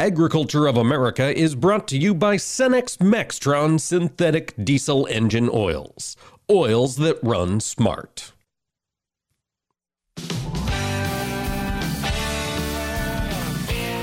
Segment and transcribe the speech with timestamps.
[0.00, 6.16] Agriculture of America is brought to you by Cenex Maxtron synthetic diesel engine oils.
[6.50, 8.32] Oils that run smart.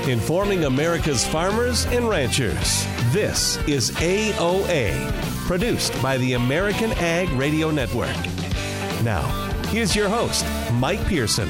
[0.08, 2.86] Informing America's farmers and ranchers.
[3.12, 4.94] This is AOA,
[5.48, 8.16] produced by the American Ag Radio Network.
[9.02, 9.22] Now,
[9.70, 11.48] here's your host, Mike Pearson.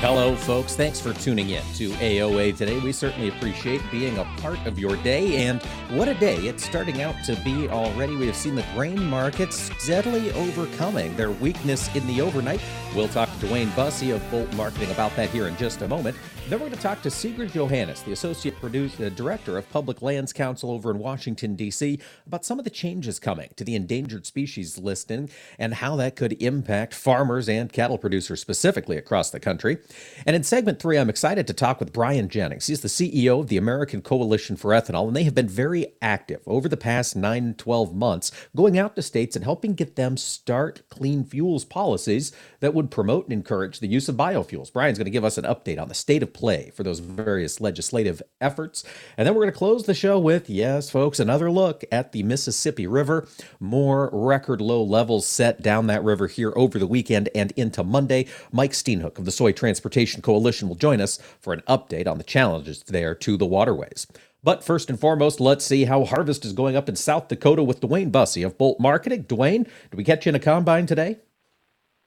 [0.00, 0.76] Hello, folks.
[0.76, 2.78] Thanks for tuning in to AOA today.
[2.80, 5.46] We certainly appreciate being a part of your day.
[5.46, 5.62] And
[5.98, 8.14] what a day it's starting out to be already.
[8.14, 12.60] We have seen the grain markets steadily overcoming their weakness in the overnight.
[12.94, 16.14] We'll talk to DuWayne Bosse of Bolt Marketing about that here in just a moment.
[16.48, 20.00] Then we're going to talk to Sigrid Johannes, the Associate Producer, uh, Director of Public
[20.00, 24.26] Lands Council over in Washington, D.C., about some of the changes coming to the endangered
[24.26, 25.28] species listing
[25.58, 29.78] and how that could impact farmers and cattle producers specifically across the country.
[30.24, 32.68] And in segment three, I'm excited to talk with Brian Jennings.
[32.68, 36.42] He's the CEO of the American Coalition for Ethanol, and they have been very active
[36.46, 40.82] over the past nine, 12 months, going out to states and helping get them start
[40.90, 42.30] clean fuels policies
[42.60, 44.72] that would promote and encourage the use of biofuels.
[44.72, 47.60] Brian's going to give us an update on the state of play for those various
[47.60, 48.84] legislative efforts.
[49.16, 52.22] And then we're going to close the show with, yes, folks, another look at the
[52.22, 53.26] Mississippi River.
[53.58, 58.26] More record low levels set down that river here over the weekend and into Monday.
[58.52, 62.24] Mike Steenhoek of the Soy Transportation Coalition will join us for an update on the
[62.24, 64.06] challenges there to the waterways.
[64.42, 67.80] But first and foremost, let's see how harvest is going up in South Dakota with
[67.80, 69.24] DuWayne Bosse of Bolt Marketing.
[69.24, 71.18] DuWayne, did we catch you in a combine today?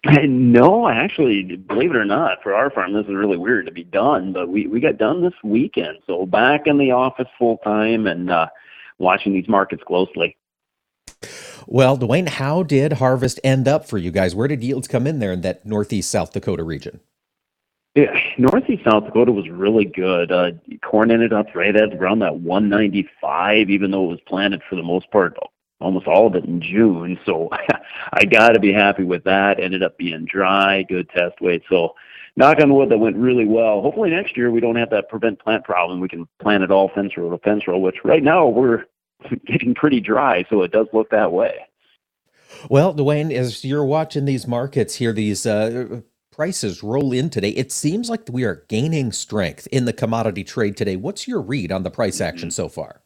[0.27, 3.83] No, actually, believe it or not, for our farm, this is really weird to be
[3.83, 5.97] done, but we, we got done this weekend.
[6.07, 8.47] So back in the office full time and uh,
[8.97, 10.37] watching these markets closely.
[11.67, 14.33] Well, DuWayne, how did harvest end up for you guys?
[14.33, 16.99] Where did yields come in there in that northeast South Dakota region?
[17.95, 20.31] Yeah, northeast South Dakota was really good.
[20.31, 20.51] Uh,
[20.83, 24.83] corn ended up right at around that 195, even though it was planted for the
[24.83, 25.37] most part
[25.79, 27.19] almost all of it in June.
[27.25, 27.49] So
[28.13, 29.59] I got to be happy with that.
[29.59, 31.63] Ended up being dry, good test weight.
[31.69, 31.95] So
[32.35, 33.81] knock on wood, that went really well.
[33.81, 35.99] Hopefully next year we don't have that prevent plant problem.
[35.99, 38.85] We can plant it all fence row to fence row, which right now we're
[39.45, 41.53] getting pretty dry, so it does look that way.
[42.69, 46.01] Well, DuWayne, as you're watching these markets here, these uh,
[46.31, 50.75] prices roll in today, it seems like we are gaining strength in the commodity trade
[50.75, 50.95] today.
[50.95, 53.01] What's your read on the price action so far?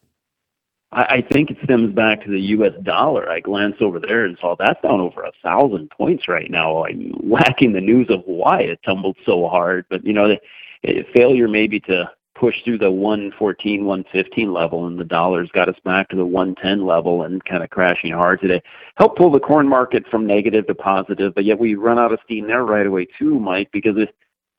[0.94, 2.74] I, I think it stems back to the U.S.
[2.84, 3.30] dollar.
[3.30, 6.86] I glanced over there and saw that's down over a thousand points right now.
[6.86, 10.40] I'm lacking the news of why it tumbled so hard, but you know, the,
[10.84, 15.76] the failure maybe to push through the 114, 115 level, and the dollar's got us
[15.86, 18.62] back to the 110 level and kind of crashing hard today.
[18.96, 22.20] Help pull the corn market from negative to positive, but yet we run out of
[22.26, 24.16] steam there right away too, Mike, because it,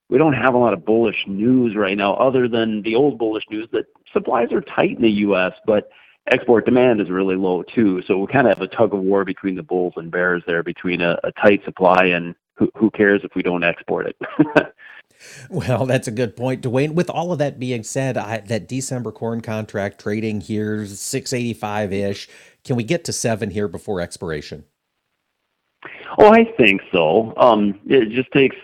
[0.09, 3.45] we don't have a lot of bullish news right now, other than the old bullish
[3.51, 5.53] news that supplies are tight in the U.S.
[5.67, 5.91] But
[6.31, 8.03] export demand is really low too.
[8.07, 10.63] So we kind of have a tug of war between the bulls and bears there,
[10.63, 14.17] between a, a tight supply and who, who cares if we don't export it.
[15.49, 16.95] Well, that's a good point, DuWayne.
[16.95, 21.55] With all of that being said, I, that December corn contract trading here, six eighty
[21.55, 22.29] five ish.
[22.65, 24.65] Can we get to seven here before expiration?
[26.19, 27.35] Oh, I think so.
[27.37, 28.57] Um, it just takes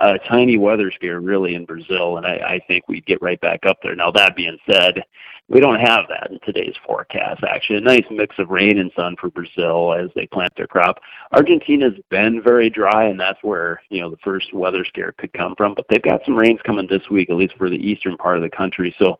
[0.00, 3.66] a tiny weather scare, really, in Brazil, and I, I think we'd get right back
[3.66, 3.94] up there.
[3.94, 5.02] Now, that being said,
[5.48, 7.42] we don't have that in today's forecast.
[7.44, 11.00] Actually, a nice mix of rain and sun for Brazil as they plant their crop.
[11.32, 15.54] Argentina's been very dry, and that's where you know the first weather scare could come
[15.56, 15.74] from.
[15.74, 18.42] But they've got some rains coming this week, at least for the eastern part of
[18.42, 18.94] the country.
[18.98, 19.18] So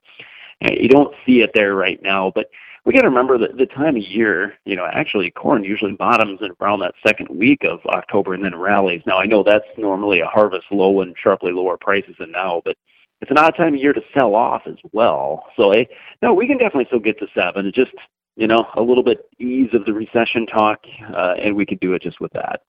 [0.71, 2.49] you don't see it there right now, but
[2.85, 6.41] we got to remember that the time of year, you know, actually corn usually bottoms
[6.43, 9.03] in around that second week of October and then rallies.
[9.07, 12.77] Now I know that's normally a harvest low and sharply lower prices than now, but
[13.21, 15.45] it's an odd time of year to sell off as well.
[15.57, 15.89] So hey,
[16.23, 17.67] no, we can definitely still get to seven.
[17.67, 17.93] It's just
[18.35, 20.81] you know a little bit ease of the recession talk,
[21.15, 22.63] uh, and we could do it just with that.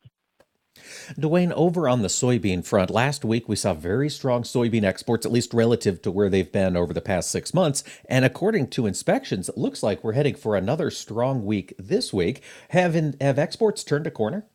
[1.18, 5.32] DuWayne, over on the soybean front, last week we saw very strong soybean exports, at
[5.32, 7.84] least relative to where they've been over the past six months.
[8.10, 12.44] And according to inspections, it looks like we're heading for another strong week this week.
[12.70, 14.46] Have, in, have exports turned a corner?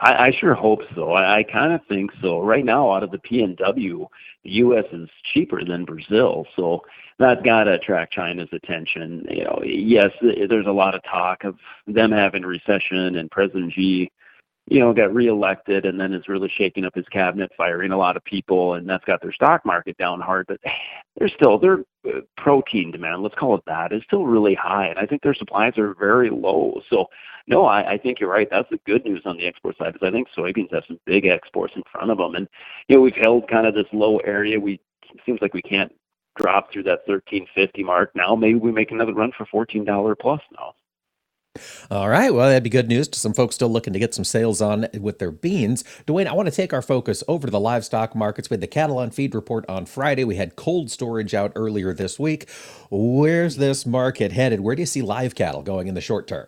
[0.00, 1.12] I, I sure hope so.
[1.12, 2.40] I, I kind of think so.
[2.40, 4.06] Right now, out of the PNW,
[4.44, 4.84] the U.S.
[4.92, 6.82] is cheaper than Brazil, so
[7.18, 9.26] that's got to attract China's attention.
[9.30, 11.56] You know, yes, there's a lot of talk of
[11.86, 14.10] them having recession and President Xi
[14.70, 18.16] you know, got reelected and then is really shaking up his cabinet, firing a lot
[18.16, 20.46] of people, and that's got their stock market down hard.
[20.46, 20.60] But
[21.18, 24.98] they're still their uh, protein demand, let's call it that, is still really high, and
[24.98, 26.80] I think their supplies are very low.
[26.88, 27.06] So,
[27.48, 28.48] no, I, I think you're right.
[28.48, 31.26] That's the good news on the export side because I think soybeans have some big
[31.26, 32.48] exports in front of them, and
[32.86, 34.58] you know, we've held kind of this low area.
[34.60, 34.80] We
[35.26, 35.92] seems like we can't
[36.36, 38.12] dropped through that 1350 mark.
[38.14, 40.74] Now maybe we make another run for $14 plus now.
[41.90, 42.32] All right.
[42.32, 44.86] Well, that'd be good news to some folks still looking to get some sales on
[44.98, 45.82] with their beans.
[46.06, 48.48] DuWayne, I want to take our focus over to the livestock markets.
[48.48, 50.22] We had the cattle on feed report on Friday.
[50.22, 52.48] We had cold storage out earlier this week.
[52.90, 54.60] Where's this market headed?
[54.60, 56.46] Where do you see live cattle going in the short term?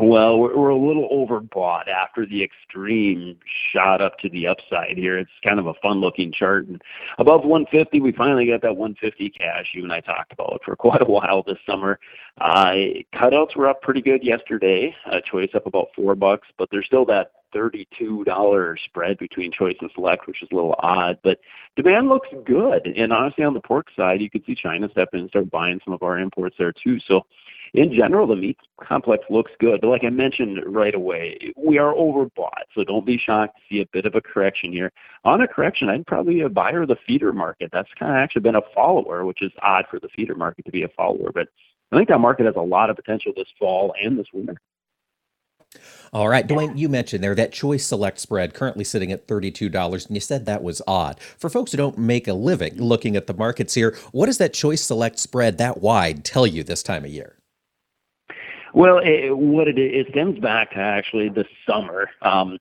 [0.00, 3.38] Well, we're, we're a little overbought after the extreme
[3.72, 5.18] shot up to the upside here.
[5.18, 6.66] It's kind of a fun looking chart.
[6.66, 6.82] And
[7.18, 11.02] above 150, we finally got that 150 cash you and I talked about for quite
[11.02, 11.98] a while this summer.
[12.40, 12.74] Uh,
[13.14, 14.94] cutouts were up pretty good yesterday.
[15.10, 19.90] Uh, choice up about four bucks, but there's still that $32 spread between choice and
[19.94, 21.38] select, which is a little odd, but
[21.76, 22.86] demand looks good.
[22.86, 25.80] And honestly, on the pork side, you could see China step in and start buying
[25.84, 26.98] some of our imports there too.
[27.00, 27.24] So
[27.74, 29.80] in general, the meat complex looks good.
[29.80, 32.64] But like I mentioned right away, we are overbought.
[32.74, 34.92] So don't be shocked to see a bit of a correction here.
[35.24, 37.70] On a correction, I'd probably a buyer of the feeder market.
[37.72, 40.72] That's kind of actually been a follower, which is odd for the feeder market to
[40.72, 41.30] be a follower.
[41.32, 41.48] But
[41.92, 44.56] I think that market has a lot of potential this fall and this winter.
[46.12, 50.16] All right, DuWayne, you mentioned there that choice select spread currently sitting at $32, and
[50.16, 51.20] you said that was odd.
[51.20, 54.54] For folks who don't make a living looking at the markets here, what does that
[54.54, 57.37] choice select spread that wide tell you this time of year?
[58.78, 62.08] Well, it, what it it stems back to actually this summer.
[62.22, 62.58] Um,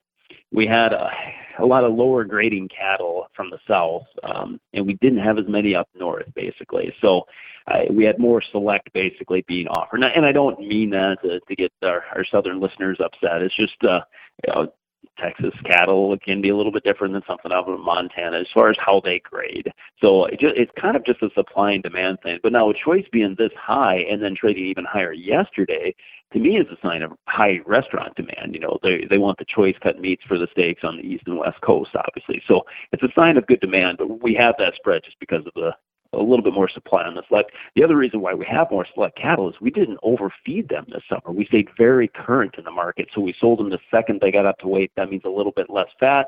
[0.51, 1.11] we had a,
[1.59, 5.47] a lot of lower grading cattle from the south, um, and we didn't have as
[5.47, 6.91] many up north, basically.
[7.01, 7.27] So
[7.67, 9.97] uh, we had more select, basically, being offered.
[9.97, 13.43] And I, and I don't mean that to, to get our, our southern listeners upset.
[13.43, 14.01] It's just uh,
[14.47, 14.73] you know,
[15.17, 18.69] Texas cattle can be a little bit different than something out of Montana as far
[18.69, 19.71] as how they grade.
[20.01, 22.39] So it just, it's kind of just a supply and demand thing.
[22.43, 25.95] But now with choice being this high and then trading even higher yesterday,
[26.33, 28.53] to me is a sign of high restaurant demand.
[28.53, 31.23] You know, they they want the choice cut meats for the steaks on the east
[31.25, 32.41] and west coast, obviously.
[32.47, 33.97] So it's a sign of good demand.
[33.97, 35.73] But we have that spread just because of the
[36.17, 37.51] a little bit more supply on the select.
[37.75, 41.03] The other reason why we have more select cattle is we didn't overfeed them this
[41.07, 41.33] summer.
[41.33, 44.45] We stayed very current in the market, so we sold them the second they got
[44.45, 44.91] up to weight.
[44.95, 46.27] That means a little bit less fat,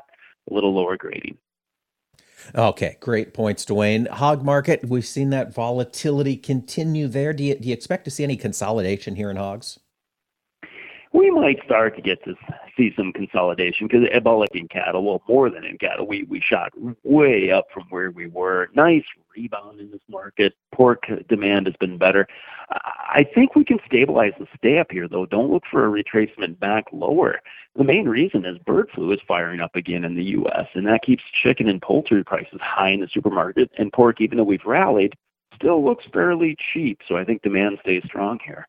[0.50, 1.36] a little lower grading.
[2.54, 4.08] Okay, great points, DuWayne.
[4.08, 7.32] Hog market, we've seen that volatility continue there.
[7.32, 9.78] Do you, do you expect to see any consolidation here in hogs?
[11.12, 12.34] We might start to get to
[12.76, 16.72] see some consolidation because like in cattle, well, more than in cattle, we we shot
[17.02, 18.68] way up from where we were.
[18.74, 19.04] Nice
[19.36, 20.54] rebound in this market.
[20.72, 22.26] Pork demand has been better.
[22.70, 25.26] I think we can stabilize the stay up here, though.
[25.26, 27.40] Don't look for a retracement back lower.
[27.76, 31.02] The main reason is bird flu is firing up again in the U.S., and that
[31.02, 33.70] keeps chicken and poultry prices high in the supermarket.
[33.78, 35.14] And pork, even though we've rallied,
[35.54, 37.00] still looks fairly cheap.
[37.08, 38.66] So I think demand stays strong here.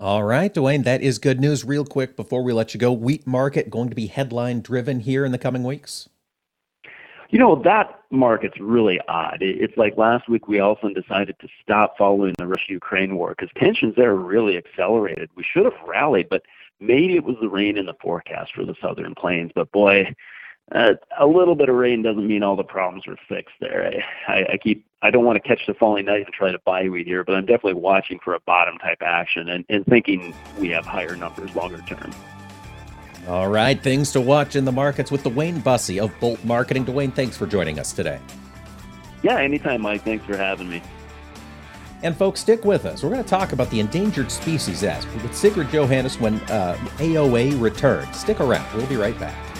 [0.00, 1.64] All right, DuWayne, that is good news.
[1.64, 5.24] Real quick before we let you go, wheat market going to be headline driven here
[5.24, 6.08] in the coming weeks?
[7.30, 9.38] You know, that market's really odd.
[9.40, 13.50] It's like last week we also decided to stop following the Russia Ukraine war because
[13.56, 15.30] tensions there really accelerated.
[15.36, 16.42] We should have rallied, but
[16.80, 19.52] maybe it was the rain in the forecast for the southern plains.
[19.54, 20.12] But boy,
[20.72, 24.02] uh, a little bit of rain doesn't mean all the problems are fixed there.
[24.28, 26.58] I, I, I keep I don't want to catch the falling knife and try to
[26.64, 30.34] buy wheat here, but I'm definitely watching for a bottom type action and, and thinking
[30.58, 32.10] we have higher numbers longer term.
[33.28, 36.86] All right, things to watch in the markets with DuWayne Bosse of Bolt Marketing.
[36.86, 38.18] DuWayne, thanks for joining us today.
[39.22, 40.02] Yeah, anytime, Mike.
[40.04, 40.82] Thanks for having me.
[42.02, 43.02] And folks, stick with us.
[43.02, 47.58] We're going to talk about the Endangered Species Act with Sigrid Johannes when uh, AOA
[47.60, 48.14] returns.
[48.18, 48.66] Stick around.
[48.74, 49.53] We'll be right back.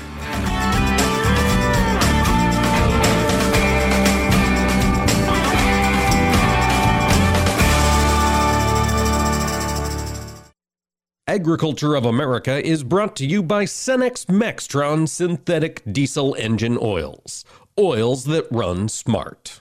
[11.34, 17.44] Agriculture of America is brought to you by Cenex Maxtron synthetic diesel engine oils.
[17.76, 19.60] Oils that run smart.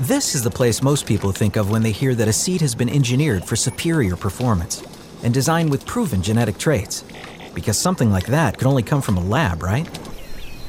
[0.00, 2.74] This is the place most people think of when they hear that a seed has
[2.74, 4.82] been engineered for superior performance
[5.22, 7.04] and designed with proven genetic traits.
[7.52, 9.86] Because something like that could only come from a lab, right?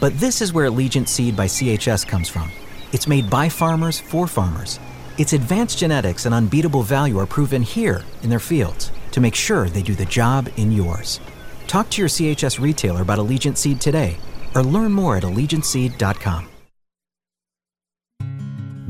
[0.02, 2.52] But this is where Allegiant Seed by CHS comes from.
[2.92, 4.82] It's made by farmers for farmers.
[5.18, 9.70] Its advanced genetics and unbeatable value are proven here in their fields to make sure
[9.70, 11.22] they do the job in yours.
[11.68, 14.18] Talk to your CHS retailer about Allegiant Seed today
[14.54, 16.51] or learn more at AllegiantSeed.com.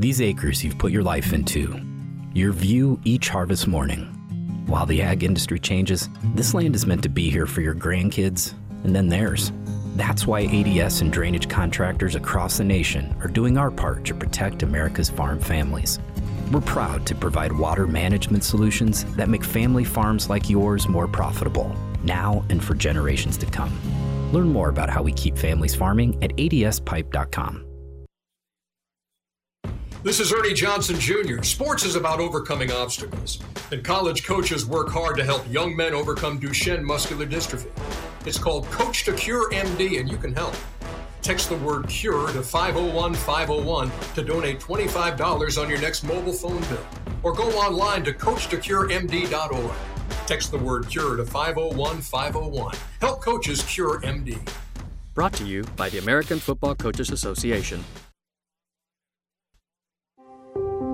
[0.02, 1.80] These acres you've put your life into,
[2.34, 4.06] your view each harvest morning.
[4.66, 8.52] While the ag industry changes, this land is meant to be here for your grandkids
[8.82, 9.52] and then theirs.
[9.94, 14.64] That's why ADS and drainage contractors across the nation are doing our part to protect
[14.64, 16.00] America's farm families.
[16.50, 21.76] We're proud to provide water management solutions that make family farms like yours more profitable,
[22.02, 23.72] now and for generations to come.
[24.32, 27.66] Learn more about how we keep families farming at adspipe.com.
[30.04, 31.44] This is Ernie Johnson Jr.
[31.44, 33.38] Sports is about overcoming obstacles,
[33.70, 37.70] and college coaches work hard to help young men overcome Duchenne muscular dystrophy.
[38.26, 40.56] It's called Coach to Cure MD, and you can help.
[41.22, 46.62] Text the word CURE to 501 501 to donate $25 on your next mobile phone
[46.62, 46.84] bill,
[47.22, 49.76] or go online to CoachToCureMD.org.
[50.26, 52.76] Text the word CURE to 501 501.
[53.00, 54.36] Help coaches cure MD.
[55.14, 57.84] Brought to you by the American Football Coaches Association.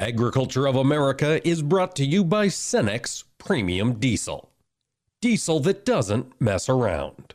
[0.00, 4.48] Agriculture of America is brought to you by Cenex Premium Diesel.
[5.20, 7.34] Diesel that doesn't mess around.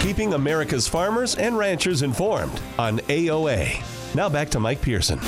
[0.00, 4.14] Keeping America's farmers and ranchers informed on AOA.
[4.14, 5.18] Now back to Mike Pearson.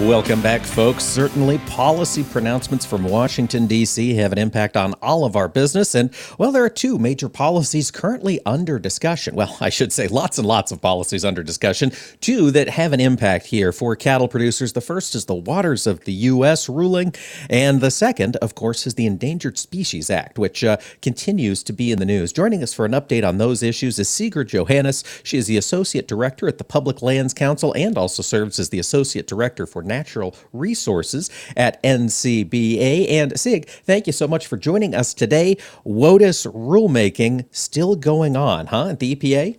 [0.00, 1.04] Welcome back, folks.
[1.04, 4.12] Certainly, policy pronouncements from Washington, D.C.
[4.16, 5.94] have an impact on all of our business.
[5.94, 9.34] And, well, there are two major policies currently under discussion.
[9.34, 11.92] Well, I should say lots and lots of policies under discussion.
[12.20, 14.74] Two that have an impact here for cattle producers.
[14.74, 16.68] The first is the Waters of the U.S.
[16.68, 17.14] ruling.
[17.48, 21.90] And the second, of course, is the Endangered Species Act, which uh, continues to be
[21.90, 22.34] in the news.
[22.34, 25.04] Joining us for an update on those issues is Sigrid Johannes.
[25.22, 28.78] She is the Associate Director at the Public Lands Council and also serves as the
[28.78, 33.10] Associate Director for Natural Resources at NCBA.
[33.10, 35.56] And Sig, thank you so much for joining us today.
[35.84, 39.58] WOTUS rulemaking still going on, huh, at the EPA?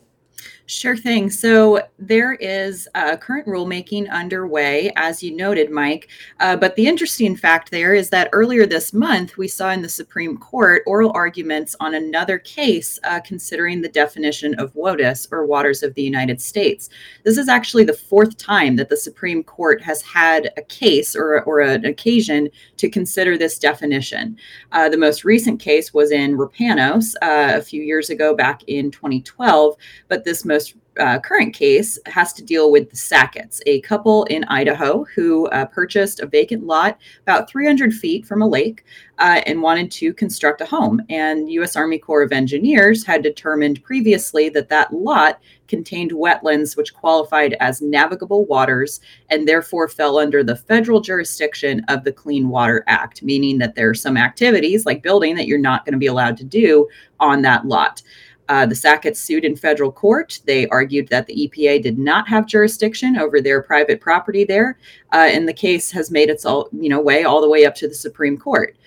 [0.69, 1.29] Sure thing.
[1.29, 6.09] So there is a current rulemaking underway, as you noted, Mike.
[6.41, 9.87] Uh, but the interesting fact there is that earlier this month, we saw in the
[9.87, 15.83] Supreme Court oral arguments on another case uh, considering the definition of WOTUS, or Waters
[15.83, 16.89] of the United States.
[17.23, 21.43] This is actually the fourth time that the Supreme Court has had a case or,
[21.43, 24.37] or an occasion to consider this definition.
[24.73, 28.91] Uh, the most recent case was in Rapanos uh, a few years ago, back in
[28.91, 29.77] 2012.
[30.09, 34.23] But this most most uh, current case has to deal with the Sacketts, a couple
[34.23, 38.83] in Idaho who uh, purchased a vacant lot about 300 feet from a lake
[39.19, 40.99] uh, and wanted to construct a home.
[41.07, 41.75] And U.S.
[41.75, 47.81] Army Corps of Engineers had determined previously that that lot contained wetlands which qualified as
[47.81, 48.99] navigable waters
[49.29, 53.89] and therefore fell under the federal jurisdiction of the Clean Water Act, meaning that there
[53.89, 56.87] are some activities like building that you're not going to be allowed to do
[57.19, 58.01] on that lot.
[58.49, 60.39] Uh, the Sacketts sued in federal court.
[60.45, 64.77] They argued that the EPA did not have jurisdiction over their private property there,
[65.11, 67.75] uh, and the case has made its all you know way all the way up
[67.75, 68.77] to the Supreme Court.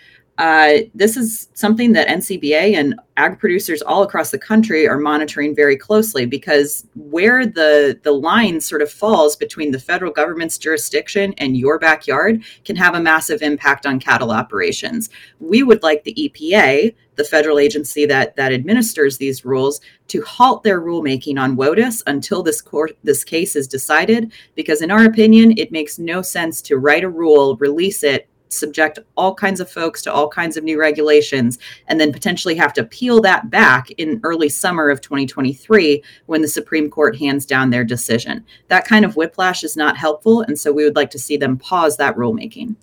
[0.41, 5.55] Uh, this is something that NCBA and ag producers all across the country are monitoring
[5.55, 11.35] very closely because where the the line sort of falls between the federal government's jurisdiction
[11.37, 15.11] and your backyard can have a massive impact on cattle operations.
[15.41, 20.63] We would like the EPA, the federal agency that that administers these rules, to halt
[20.63, 25.53] their rulemaking on WOTUS until this court this case is decided because in our opinion
[25.59, 30.02] it makes no sense to write a rule, release it subject all kinds of folks
[30.02, 34.21] to all kinds of new regulations and then potentially have to peel that back in
[34.23, 38.45] early summer of 2023 when the Supreme Court hands down their decision.
[38.69, 40.42] That kind of whiplash is not helpful.
[40.42, 42.76] And so we would like to see them pause that rulemaking.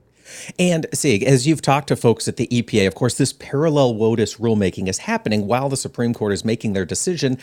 [0.59, 4.39] And Sig, as you've talked to folks at the EPA, of course, this parallel WOTUS
[4.39, 7.37] rulemaking is happening while the Supreme Court is making their decision.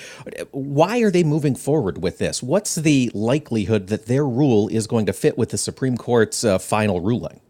[0.50, 2.42] Why are they moving forward with this?
[2.42, 6.58] What's the likelihood that their rule is going to fit with the Supreme Court's uh,
[6.58, 7.40] final ruling?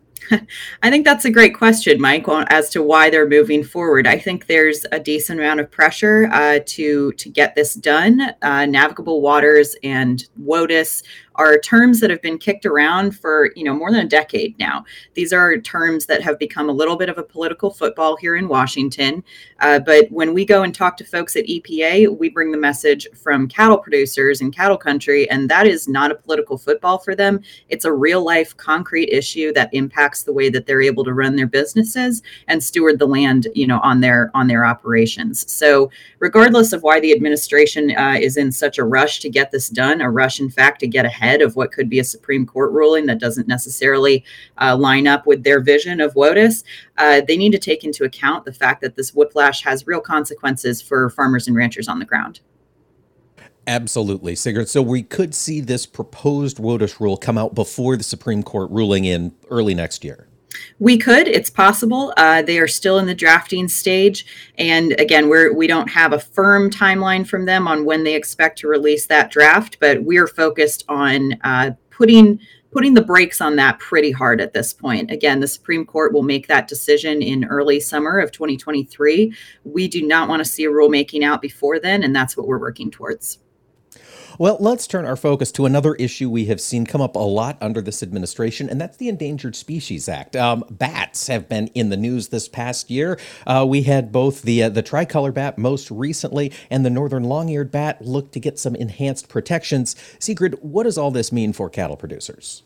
[0.83, 4.07] I think that's a great question, Mike, as to why they're moving forward.
[4.07, 8.21] I think there's a decent amount of pressure uh, to to get this done.
[8.43, 11.03] Uh, navigable waters and WOTUS
[11.37, 14.85] are terms that have been kicked around for you know more than a decade now.
[15.15, 18.49] These are terms that have become a little bit of a political football here in
[18.49, 19.25] Washington.
[19.61, 23.07] Uh, but when we go and talk to folks at EPA, we bring the message
[23.15, 27.41] from cattle producers in cattle country, and that is not a political football for them.
[27.69, 31.37] It's a real life, concrete issue that impacts the way that they're able to run
[31.37, 35.51] their businesses and steward the land, you know, on their on their operations.
[35.51, 39.69] So, regardless of why the administration uh, is in such a rush to get this
[39.69, 42.47] done, a rush, in fact, to get ahead ahead of what could be a Supreme
[42.47, 44.25] Court ruling that doesn't necessarily
[44.61, 46.65] uh, line up with their vision of WOTUS,
[46.99, 50.83] uh, they need to take into account the fact that this whiplash has real consequences
[50.83, 52.41] for farmers and ranchers on the ground.
[53.67, 54.69] Absolutely, Sigrid.
[54.69, 59.07] So we could see this proposed WOTUS rule come out before the Supreme Court ruling
[59.07, 60.29] in early next year.
[60.79, 61.29] We could.
[61.29, 62.13] It's possible.
[62.17, 64.27] Uh, they are still in the drafting stage,
[64.59, 68.59] and again, we're we don't have a firm timeline from them on when they expect
[68.61, 69.79] to release that draft.
[69.81, 72.41] But we are focused on uh, putting
[72.75, 75.09] putting the brakes on that pretty hard at this point.
[75.09, 79.33] Again, the Supreme Court will make that decision in early summer of 2023.
[79.63, 82.59] We do not want to see a rulemaking out before then, and that's what we're
[82.59, 83.39] working towards.
[84.37, 87.57] Well, let's turn our focus to another issue we have seen come up a lot
[87.61, 90.35] under this administration, and that's the Endangered Species Act.
[90.35, 93.17] Um, bats have been in the news this past year.
[93.47, 97.71] Uh, we had both the uh, the tricolor bat most recently, and the northern long-eared
[97.71, 99.95] bat look to get some enhanced protections.
[100.19, 102.65] Sigrid, what does all this mean for cattle producers?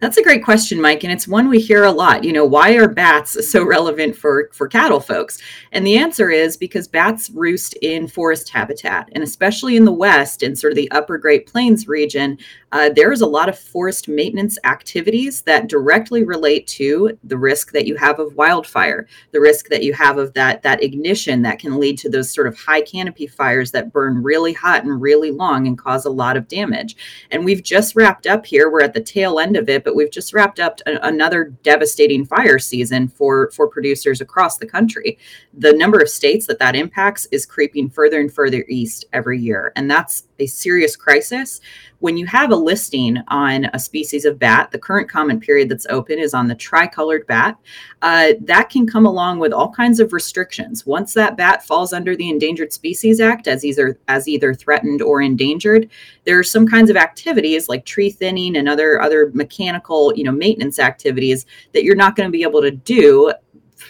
[0.00, 2.24] That's a great question, Mike, and it's one we hear a lot.
[2.24, 5.38] You know, why are bats so relevant for for cattle folks?
[5.72, 10.42] And the answer is because bats roost in forest habitat, and especially in the west
[10.42, 12.38] and sort of the upper Great Plains region,
[12.72, 17.86] uh, there's a lot of forest maintenance activities that directly relate to the risk that
[17.86, 21.78] you have of wildfire, the risk that you have of that that ignition that can
[21.78, 25.66] lead to those sort of high canopy fires that burn really hot and really long
[25.66, 26.96] and cause a lot of damage.
[27.30, 28.70] And we've just wrapped up here.
[28.70, 32.26] We're at the tail end of it, but we've just wrapped up a, another devastating
[32.26, 35.18] fire season for for producers across the country.
[35.54, 39.72] The number of states that that impacts is creeping further and further east every year,
[39.76, 41.60] and that's a serious crisis.
[42.00, 45.86] When you have a listing on a species of bat, the current comment period that's
[45.90, 47.58] open is on the tricolored bat.
[48.00, 50.86] Uh, that can come along with all kinds of restrictions.
[50.86, 55.20] Once that bat falls under the Endangered Species Act as either as either threatened or
[55.20, 55.90] endangered,
[56.24, 60.32] there are some kinds of activities like tree thinning and other other mechanical, you know,
[60.32, 63.30] maintenance activities that you're not going to be able to do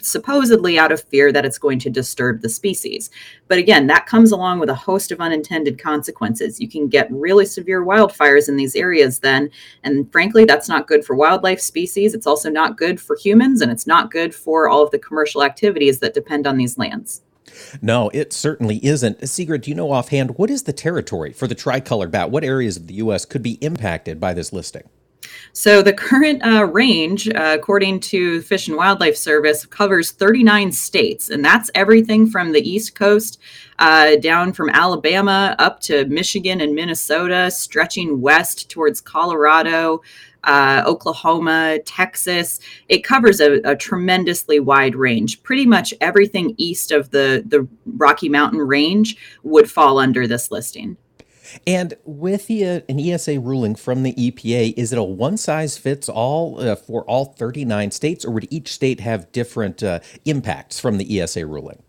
[0.00, 3.10] supposedly out of fear that it's going to disturb the species.
[3.48, 6.60] But again, that comes along with a host of unintended consequences.
[6.60, 9.50] You can get really severe wildfires in these areas then.
[9.82, 12.14] And frankly, that's not good for wildlife species.
[12.14, 15.42] It's also not good for humans, and it's not good for all of the commercial
[15.42, 17.22] activities that depend on these lands.
[17.82, 19.28] No, it certainly isn't.
[19.28, 22.30] Sigrid, do you know offhand what is the territory for the tricolored bat?
[22.30, 23.24] What areas of the U.S.
[23.24, 24.88] could be impacted by this listing?
[25.52, 31.30] So the current uh, range, uh, according to Fish and Wildlife Service, covers 39 states,
[31.30, 33.40] and that's everything from the East Coast
[33.78, 40.02] uh, down from Alabama up to Michigan and Minnesota, stretching west towards Colorado.
[40.42, 42.60] Uh, Oklahoma, Texas.
[42.88, 45.42] It covers a, a, tremendously wide range.
[45.42, 50.96] Pretty much everything east of the, the Rocky Mountain Range would fall under this listing.
[51.66, 55.78] And with the, uh, an ESA ruling from the EPA, is it a one size
[55.78, 60.80] fits all uh, for all 39 states, or would each state have different uh, impacts
[60.80, 61.82] from the ESA ruling?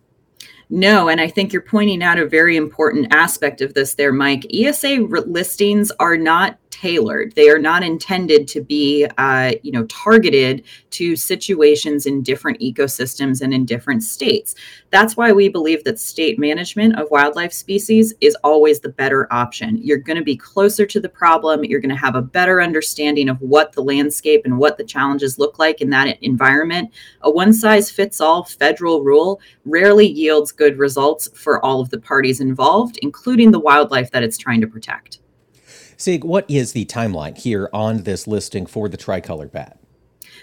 [0.74, 4.46] No, and I think you're pointing out a very important aspect of this there, Mike.
[4.54, 7.32] ESA listings are not tailored.
[7.36, 13.42] They are not intended to be, uh, you know, targeted to situations in different ecosystems
[13.42, 14.56] and in different states.
[14.90, 19.78] That's why we believe that state management of wildlife species is always the better option.
[19.78, 21.64] You're going to be closer to the problem.
[21.64, 25.38] You're going to have a better understanding of what the landscape and what the challenges
[25.38, 26.92] look like in that environment.
[27.22, 32.00] A one size fits all federal rule rarely yields good results for all of the
[32.00, 35.21] parties involved, including the wildlife that it's trying to protect.
[36.02, 39.81] Sig, what is the timeline here on this listing for the tricolor bat?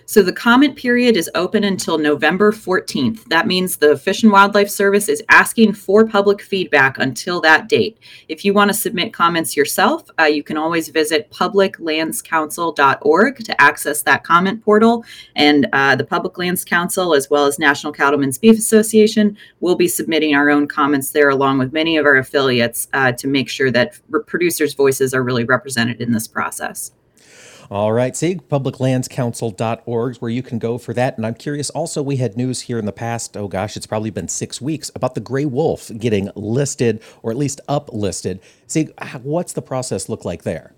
[0.08, 3.24] So the comment period is open until November 14th.
[3.24, 7.98] That means the Fish and Wildlife Service is asking for public feedback until that date.
[8.26, 14.02] If you want to submit comments yourself, uh, you can always visit publiclandscouncil.org to access
[14.04, 15.04] that comment portal.
[15.36, 19.88] And uh, the Public Lands Council, as well as National Cattlemen's Beef Association, will be
[19.88, 23.70] submitting our own comments there, along with many of our affiliates, uh, to make sure
[23.72, 26.92] that producers' voices are really represented in this process.
[27.70, 31.18] All right, see, publiclandscouncil.org is where you can go for that.
[31.18, 34.08] And I'm curious, also, we had news here in the past, oh gosh, it's probably
[34.08, 38.40] been six weeks, about the gray wolf getting listed or at least uplisted.
[38.66, 38.84] See,
[39.22, 40.72] what's the process look like there?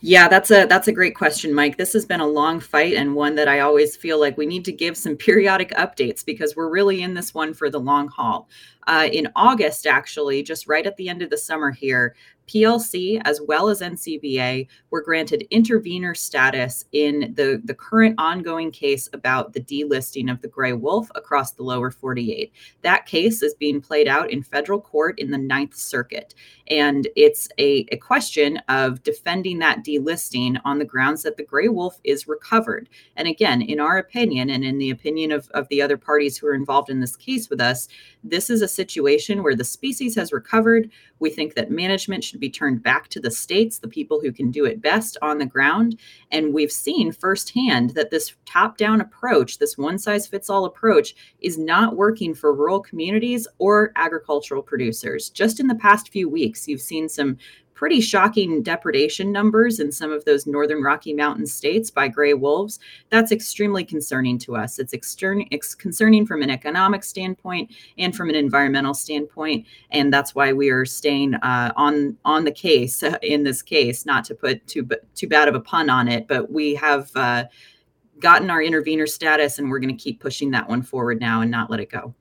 [0.00, 1.78] Yeah, that's a that's a great question, Mike.
[1.78, 4.64] This has been a long fight and one that I always feel like we need
[4.66, 8.48] to give some periodic updates because we're really in this one for the long haul.
[8.86, 12.14] Uh, in August, actually, just right at the end of the summer here,
[12.46, 19.08] PLC as well as NCBA were granted intervener status in the, the current ongoing case
[19.12, 22.52] about the delisting of the gray wolf across the lower 48.
[22.82, 26.34] That case is being played out in federal court in the Ninth Circuit.
[26.68, 31.68] And it's a, a question of defending that delisting on the grounds that the gray
[31.68, 32.88] wolf is recovered.
[33.16, 36.46] And again, in our opinion, and in the opinion of, of the other parties who
[36.46, 37.88] are involved in this case with us,
[38.22, 40.90] this is a situation where the species has recovered.
[41.18, 44.50] We think that management should be turned back to the states, the people who can
[44.50, 46.00] do it best on the ground.
[46.32, 51.14] And we've seen firsthand that this top down approach, this one size fits all approach,
[51.40, 55.30] is not working for rural communities or agricultural producers.
[55.30, 57.38] Just in the past few weeks, you've seen some
[57.74, 62.78] pretty shocking depredation numbers in some of those northern Rocky Mountain states by gray wolves.
[63.10, 64.78] That's extremely concerning to us.
[64.78, 70.34] It's, extern- it's concerning from an economic standpoint and from an environmental standpoint, and that's
[70.34, 74.06] why we are staying uh, on on the case in this case.
[74.06, 77.10] Not to put too too bad of a pun on it, but we have.
[77.14, 77.44] Uh,
[78.20, 81.50] gotten our intervener status and we're going to keep pushing that one forward now and
[81.50, 82.14] not let it go.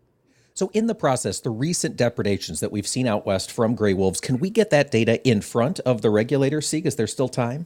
[0.56, 4.22] So, in the process, the recent depredations that we've seen out west from gray wolves,
[4.22, 6.62] can we get that data in front of the regulator?
[6.62, 7.66] See, is there still time?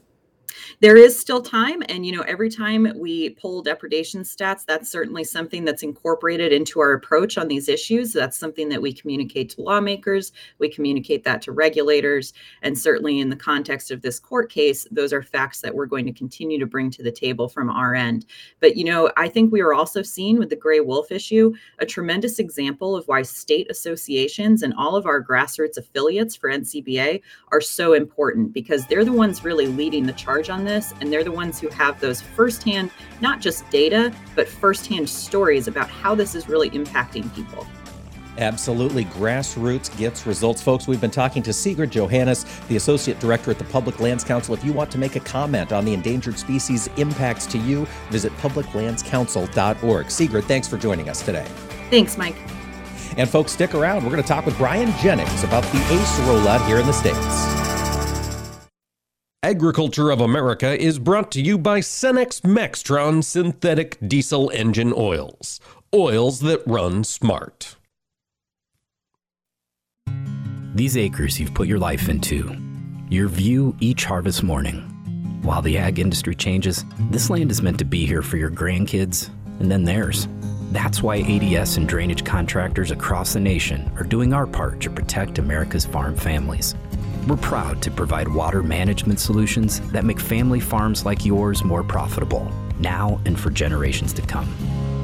[0.82, 5.24] There is still time and you know every time we pull depredation stats that's certainly
[5.24, 8.14] something that's incorporated into our approach on these issues.
[8.14, 13.30] That's something that we communicate to lawmakers we communicate that to regulators and certainly in
[13.30, 16.66] the context of this court case those are facts that we're going to continue to
[16.66, 18.26] bring to the table from our end.
[18.60, 21.86] But you know i think we are also seeing with the gray wolf issue a
[21.86, 27.62] tremendous example of why state associations and all of our grassroots affiliates for ncba are
[27.62, 31.32] so important because they're the ones really leading the charge on this, and they're the
[31.32, 36.48] ones who have those firsthand, not just data, but firsthand stories about how this is
[36.48, 37.66] really impacting people.
[38.38, 39.06] Absolutely.
[39.06, 40.62] Grassroots gets results.
[40.62, 44.54] Folks, we've been talking to Sigrid Johannes, the Associate Director at the Public Lands Council.
[44.54, 48.32] If you want to make a comment on the endangered species impacts to you, visit
[48.34, 50.12] publiclandscouncil.org.
[50.12, 51.48] Sigrid, thanks for joining us today.
[51.90, 52.38] Thanks, Mike.
[53.18, 54.04] And folks, stick around.
[54.04, 57.87] We're going to talk with Brian Jennings about the ACE rollout here in the States.
[59.44, 65.60] Agriculture of America is brought to you by Cenex Maxtron synthetic diesel engine oils.
[65.94, 67.76] Oils that run smart.
[70.74, 72.58] These acres you've put your life into,
[73.10, 74.80] your view each harvest morning.
[75.44, 79.30] While the ag industry changes, this land is meant to be here for your grandkids
[79.60, 80.28] and then theirs.
[80.72, 85.38] That's why ADS and drainage contractors across the nation are doing our part to protect
[85.38, 86.74] America's farm families.
[87.28, 92.50] We're proud to provide water management solutions that make family farms like yours more profitable,
[92.80, 94.48] now and for generations to come.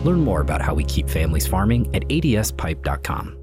[0.05, 3.42] Learn more about how we keep families farming at adspipe.com.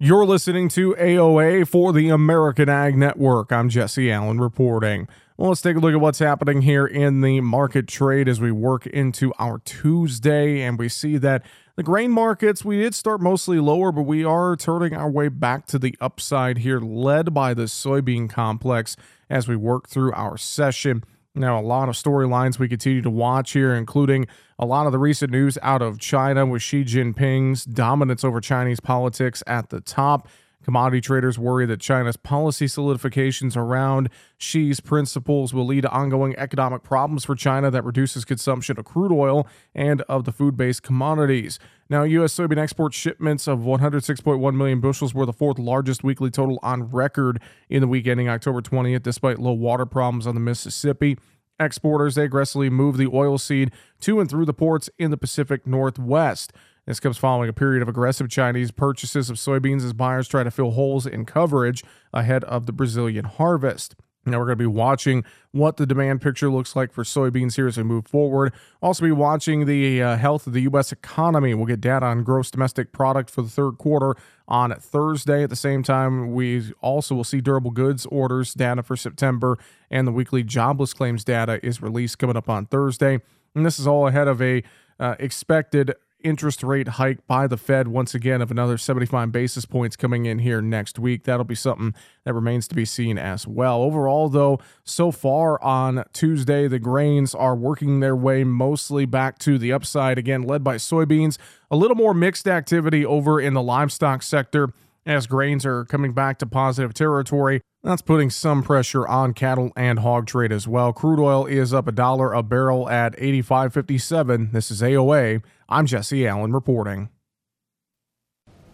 [0.00, 3.52] You're listening to AOA for the American Ag Network.
[3.52, 5.06] I'm Jesse Allen reporting.
[5.36, 8.50] Well, let's take a look at what's happening here in the market trade as we
[8.50, 10.62] work into our Tuesday.
[10.62, 11.44] And we see that
[11.76, 15.64] the grain markets, we did start mostly lower, but we are turning our way back
[15.66, 18.96] to the upside here, led by the soybean complex
[19.30, 21.04] as we work through our session.
[21.36, 25.00] Now, a lot of storylines we continue to watch here, including a lot of the
[25.00, 30.28] recent news out of China with Xi Jinping's dominance over Chinese politics at the top.
[30.64, 36.82] Commodity traders worry that China's policy solidifications around Xi's principles will lead to ongoing economic
[36.82, 41.58] problems for China that reduces consumption of crude oil and of the food based commodities.
[41.90, 42.34] Now, U.S.
[42.34, 47.42] soybean export shipments of 106.1 million bushels were the fourth largest weekly total on record
[47.68, 51.18] in the week ending October 20th, despite low water problems on the Mississippi.
[51.60, 55.66] Exporters, they aggressively move the oil seed to and through the ports in the Pacific
[55.66, 56.52] Northwest.
[56.86, 60.50] This comes following a period of aggressive Chinese purchases of soybeans as buyers try to
[60.50, 63.94] fill holes in coverage ahead of the Brazilian harvest.
[64.26, 67.66] Now we're going to be watching what the demand picture looks like for soybeans here
[67.66, 68.52] as we move forward.
[68.82, 70.92] Also be watching the uh, health of the U.S.
[70.92, 71.54] economy.
[71.54, 74.14] We'll get data on gross domestic product for the third quarter
[74.48, 75.42] on Thursday.
[75.42, 79.58] At the same time, we also will see durable goods orders data for September,
[79.90, 83.20] and the weekly jobless claims data is released coming up on Thursday.
[83.54, 84.62] And this is all ahead of a
[84.98, 89.94] uh, expected interest rate hike by the Fed once again of another 75 basis points
[89.94, 91.24] coming in here next week.
[91.24, 93.82] That'll be something that remains to be seen as well.
[93.82, 99.58] Overall, though, so far on Tuesday, the grains are working their way mostly back to
[99.58, 101.38] the upside, again, led by soybeans.
[101.70, 104.70] A little more mixed activity over in the livestock sector
[105.06, 107.60] as grains are coming back to positive territory.
[107.82, 110.94] That's putting some pressure on cattle and hog trade as well.
[110.94, 114.52] Crude oil is up a dollar a barrel at 85.57.
[114.52, 115.42] This is AOA.
[115.68, 117.08] I'm Jesse Allen reporting.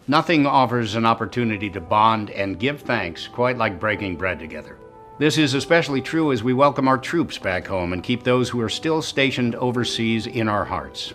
[0.07, 4.77] Nothing offers an opportunity to bond and give thanks quite like breaking bread together.
[5.17, 8.59] This is especially true as we welcome our troops back home and keep those who
[8.59, 11.13] are still stationed overseas in our hearts.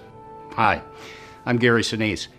[0.52, 0.80] Hi,
[1.44, 2.28] I'm Gary Sinise.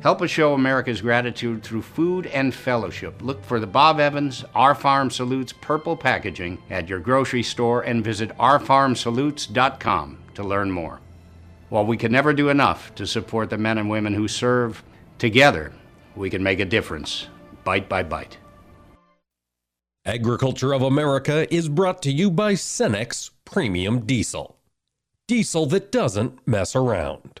[0.00, 3.20] Help us show America's gratitude through food and fellowship.
[3.20, 8.04] Look for the Bob Evans Our Farm Salutes purple packaging at your grocery store and
[8.04, 11.00] visit ourfarmsalutes.com to learn more.
[11.68, 14.84] While we can never do enough to support the men and women who serve,
[15.18, 15.72] together
[16.14, 17.26] we can make a difference,
[17.64, 18.38] bite by bite.
[20.04, 24.56] Agriculture of America is brought to you by Cenex Premium Diesel.
[25.26, 27.40] Diesel that doesn't mess around.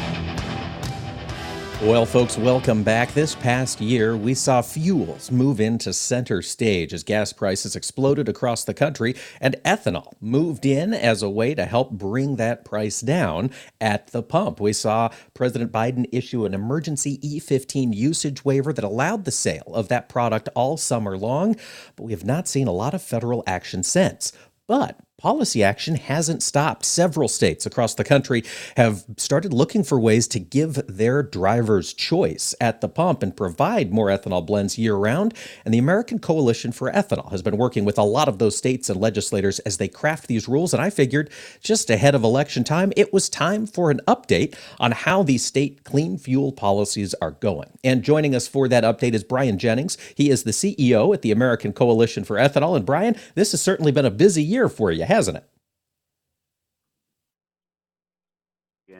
[1.83, 3.11] Well, folks, welcome back.
[3.15, 8.63] This past year, we saw fuels move into center stage as gas prices exploded across
[8.63, 13.49] the country, and ethanol moved in as a way to help bring that price down
[13.81, 14.59] at the pump.
[14.59, 19.87] We saw President Biden issue an emergency E15 usage waiver that allowed the sale of
[19.87, 21.55] that product all summer long,
[21.95, 24.33] but we have not seen a lot of federal action since.
[24.67, 26.83] But policy action hasn't stopped.
[26.83, 28.43] Several states across the country
[28.75, 33.93] have started looking for ways to give their drivers choice at the pump and provide
[33.93, 35.35] more ethanol blends year round.
[35.63, 38.89] And the American Coalition for Ethanol has been working with a lot of those states
[38.89, 40.73] and legislators as they craft these rules.
[40.73, 41.29] And I figured
[41.61, 45.83] just ahead of election time, it was time for an update on how these state
[45.83, 47.77] clean fuel policies are going.
[47.83, 49.99] And joining us for that update is Brian Jennings.
[50.15, 52.75] He is the CEO at the American Coalition for Ethanol.
[52.75, 55.47] And Brian, this has certainly been a busy year for you hasn't it?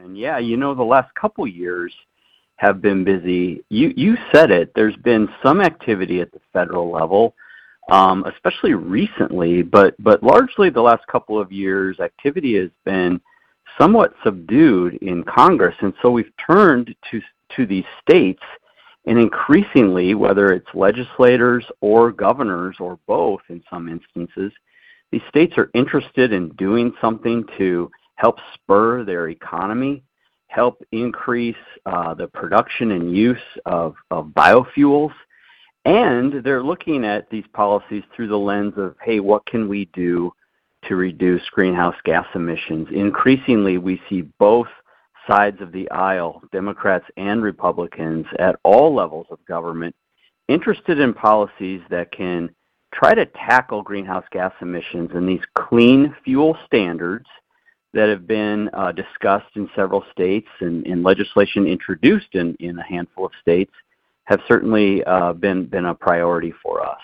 [0.03, 1.93] And yeah, you know, the last couple years
[2.57, 3.63] have been busy.
[3.69, 4.71] You you said it.
[4.75, 7.33] There's been some activity at the federal level,
[7.89, 13.19] um, especially recently, but but largely the last couple of years, activity has been
[13.79, 17.21] somewhat subdued in Congress, and so we've turned to
[17.55, 18.43] to these states,
[19.05, 24.51] and increasingly, whether it's legislators or governors or both, in some instances,
[25.11, 30.03] these states are interested in doing something to help spur their economy,
[30.47, 35.13] help increase uh, the production and use of, of biofuels,
[35.85, 40.31] and they're looking at these policies through the lens of, hey, what can we do
[40.87, 42.87] to reduce greenhouse gas emissions?
[42.93, 44.67] Increasingly, we see both
[45.27, 49.95] sides of the aisle, Democrats and Republicans, at all levels of government,
[50.47, 52.49] interested in policies that can
[52.93, 57.27] try to tackle greenhouse gas emissions and these clean fuel standards
[57.93, 62.83] that have been uh, discussed in several states and, and legislation introduced in, in a
[62.83, 63.71] handful of states
[64.25, 66.99] have certainly uh, been been a priority for us.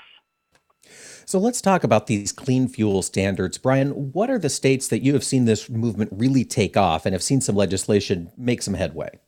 [1.25, 3.57] So let's talk about these clean fuel standards.
[3.57, 7.11] Brian, what are the states that you have seen this movement really take off and
[7.13, 9.19] have seen some legislation make some headway?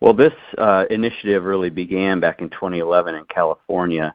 [0.00, 4.14] Well, this uh, initiative really began back in 2011 in California.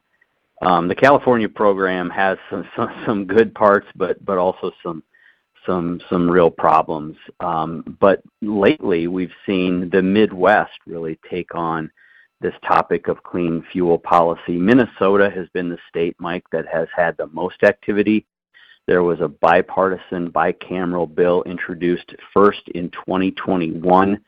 [0.62, 2.38] Um, the California program has
[3.06, 5.02] some, good parts, but but also some
[5.66, 7.16] some some real problems.
[7.40, 11.90] Um, but lately, we've seen the Midwest really take on
[12.40, 14.56] this topic of clean fuel policy.
[14.56, 18.26] Minnesota has been the state, Mike, that has had the most activity.
[18.86, 24.22] There was a bipartisan, bicameral bill introduced first in 2021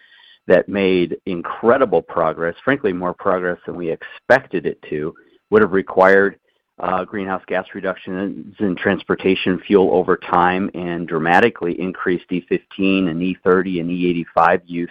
[0.47, 5.15] that made incredible progress, frankly, more progress than we expected it to,
[5.51, 6.39] would have required
[6.79, 13.81] uh, greenhouse gas reductions in transportation fuel over time and dramatically increased E15 and E30
[13.81, 14.91] and E85 use.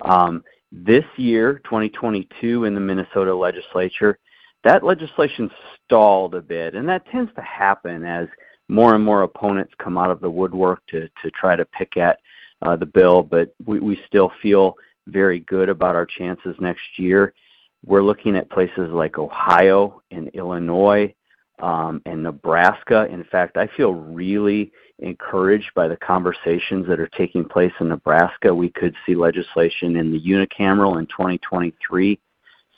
[0.00, 0.42] Um,
[0.72, 4.18] this year, 2022, in the Minnesota legislature,
[4.64, 5.50] that legislation
[5.84, 8.26] stalled a bit, and that tends to happen as
[8.68, 12.18] more and more opponents come out of the woodwork to, to try to pick at
[12.62, 14.74] uh, the bill, but we, we still feel
[15.06, 17.34] very good about our chances next year.
[17.86, 21.14] We're looking at places like Ohio and Illinois
[21.58, 23.06] um, and Nebraska.
[23.10, 28.54] In fact, I feel really encouraged by the conversations that are taking place in Nebraska.
[28.54, 32.18] We could see legislation in the unicameral in 2023.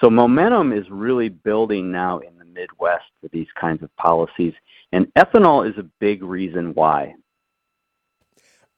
[0.01, 4.55] So momentum is really building now in the Midwest for these kinds of policies,
[4.92, 7.14] and ethanol is a big reason why.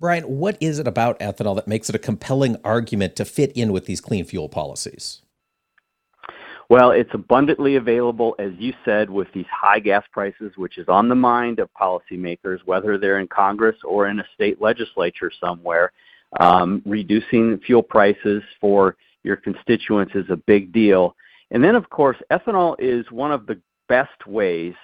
[0.00, 3.72] Brian, what is it about ethanol that makes it a compelling argument to fit in
[3.72, 5.22] with these clean fuel policies?
[6.70, 11.08] Well, it's abundantly available, as you said, with these high gas prices, which is on
[11.08, 15.92] the mind of policymakers, whether they're in Congress or in a state legislature somewhere.
[16.40, 21.16] Um, reducing fuel prices for your constituents is a big deal.
[21.50, 24.74] And then, of course, ethanol is one of the best ways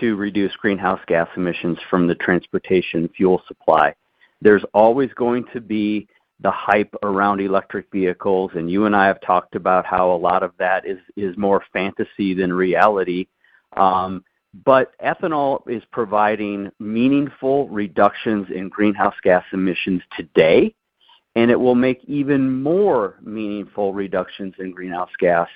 [0.00, 3.94] to reduce greenhouse gas emissions from the transportation fuel supply.
[4.42, 6.08] There's always going to be
[6.42, 10.42] the hype around electric vehicles, and you and I have talked about how a lot
[10.42, 13.26] of that is is more fantasy than reality.
[13.76, 14.24] Um,
[14.64, 20.74] but ethanol is providing meaningful reductions in greenhouse gas emissions today,
[21.36, 25.48] and it will make even more meaningful reductions in greenhouse gas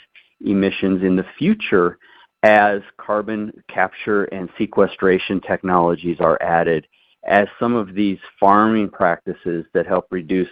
[0.45, 1.99] emissions in the future
[2.45, 6.87] as carbon capture and sequestration technologies are added,
[7.27, 10.51] as some of these farming practices that help reduce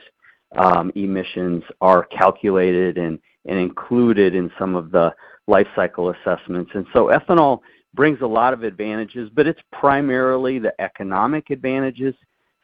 [0.95, 5.15] emissions are calculated and, and included in some of the
[5.47, 6.71] life cycle assessments.
[6.75, 7.61] And so ethanol
[7.95, 12.15] brings a lot of advantages, but it's primarily the economic advantages,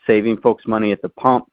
[0.06, 1.50] saving folks money at the pump,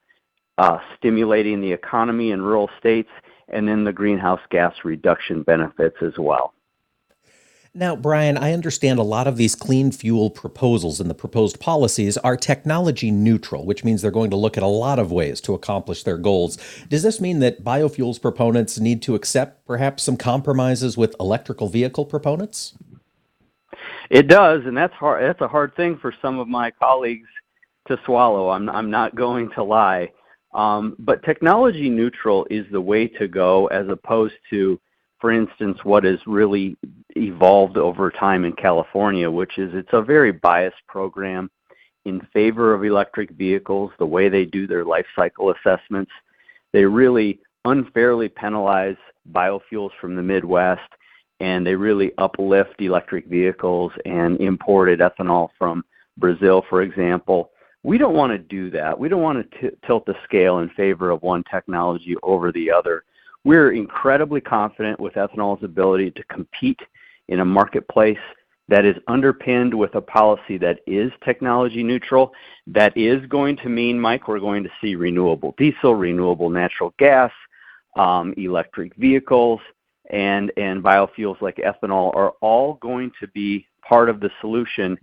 [0.58, 3.10] uh, stimulating the economy in rural states,
[3.50, 6.54] and then the greenhouse gas reduction benefits as well.
[7.78, 12.16] Now, Brian, I understand a lot of these clean fuel proposals and the proposed policies
[12.20, 15.54] are technology neutral, which means they're going to look at a lot of ways to
[15.54, 16.58] accomplish their goals.
[16.88, 22.06] Does this mean that biofuels proponents need to accept perhaps some compromises with electrical vehicle
[22.06, 22.76] proponents?
[24.10, 25.26] It does, and that's hard.
[25.26, 27.28] That's a hard thing for some of my colleagues
[27.90, 28.52] to swallow.
[28.52, 30.14] I'm, I'm not going to lie.
[30.54, 34.80] Um, but technology neutral is the way to go as opposed to
[35.26, 36.78] for instance, what is really
[37.16, 41.50] evolved over time in California, which is it's a very biased program
[42.06, 46.12] in favor of electric vehicles, the way they do their life cycle assessments.
[46.72, 48.98] They really unfairly penalize
[49.32, 50.90] biofuels from the Midwest,
[51.40, 55.84] and they really uplift electric vehicles and imported ethanol from
[56.18, 57.52] Brazil, for example.
[57.84, 58.98] We don't want to do that.
[58.98, 63.04] We don't want to tilt the scale in favor of one technology over the other.
[63.44, 66.80] We're incredibly confident with ethanol's ability to compete
[67.28, 68.18] in a marketplace
[68.68, 72.34] that is underpinned with a policy that is technology neutral.
[72.68, 77.32] That is going to mean, Mike, we're going to see renewable diesel, renewable natural gas,
[77.96, 79.60] um, electric vehicles,
[80.10, 84.98] and, and biofuels like ethanol are all going to be part of the solution.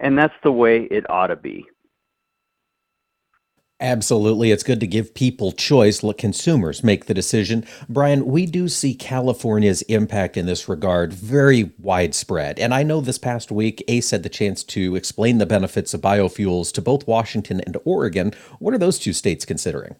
[0.00, 1.66] And that's the way it ought to be.
[3.80, 4.50] Absolutely.
[4.50, 7.64] It's good to give people choice, let consumers make the decision.
[7.88, 12.58] Brian, we do see California's impact in this regard very widespread.
[12.58, 16.00] And I know this past week, ACE had the chance to explain the benefits of
[16.00, 18.32] biofuels to both Washington and Oregon.
[18.58, 19.94] What are those two states considering?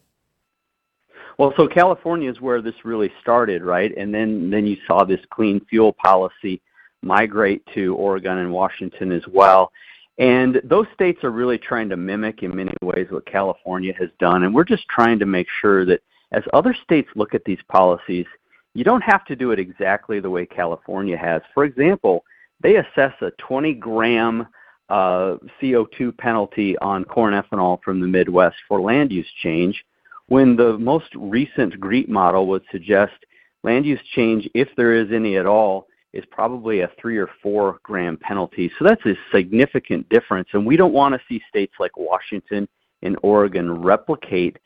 [1.38, 3.96] Well, so California is where this really started, right?
[3.96, 6.60] And then, then you saw this clean fuel policy
[7.02, 9.70] migrate to Oregon and Washington as well.
[10.18, 14.42] And those states are really trying to mimic in many ways what California has done.
[14.42, 16.00] And we're just trying to make sure that
[16.32, 18.26] as other states look at these policies,
[18.74, 21.42] you don't have to do it exactly the way California has.
[21.54, 22.24] For example,
[22.60, 24.46] they assess a 20 gram
[24.88, 29.84] uh, CO2 penalty on corn ethanol from the Midwest for land use change,
[30.28, 33.14] when the most recent GREET model would suggest
[33.62, 37.78] land use change, if there is any at all, is probably a three or four
[37.82, 38.70] gram penalty.
[38.78, 40.48] So that's a significant difference.
[40.52, 42.68] And we don't want to see states like Washington
[43.02, 44.58] and Oregon replicate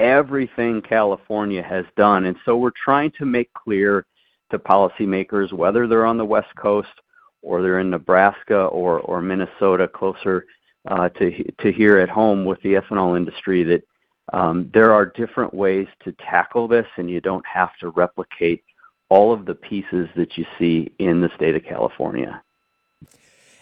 [0.00, 2.26] everything California has done.
[2.26, 4.06] And so we're trying to make clear
[4.50, 6.88] to policymakers, whether they're on the West Coast
[7.42, 10.46] or they're in Nebraska or, or Minnesota, closer
[10.88, 13.82] uh, to, to here at home with the ethanol industry, that
[14.32, 18.62] um, there are different ways to tackle this, and you don't have to replicate
[19.08, 22.42] all of the pieces that you see in the state of California.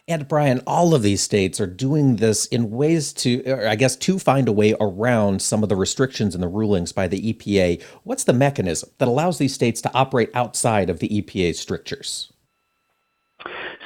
[0.09, 4.21] And Brian, all of these states are doing this in ways to, I guess, to
[4.21, 7.83] find a way around some of the restrictions and the rulings by the EPA.
[8.05, 12.33] What's the mechanism that allows these states to operate outside of the EPA's strictures?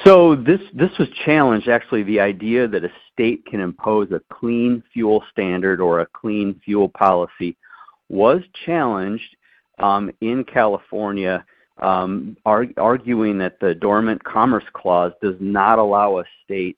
[0.05, 4.83] So this this was challenged actually the idea that a state can impose a clean
[4.93, 7.57] fuel standard or a clean fuel policy
[8.09, 9.37] was challenged
[10.21, 11.45] in California,
[11.81, 16.77] um, arguing that the Dormant Commerce Clause does not allow a state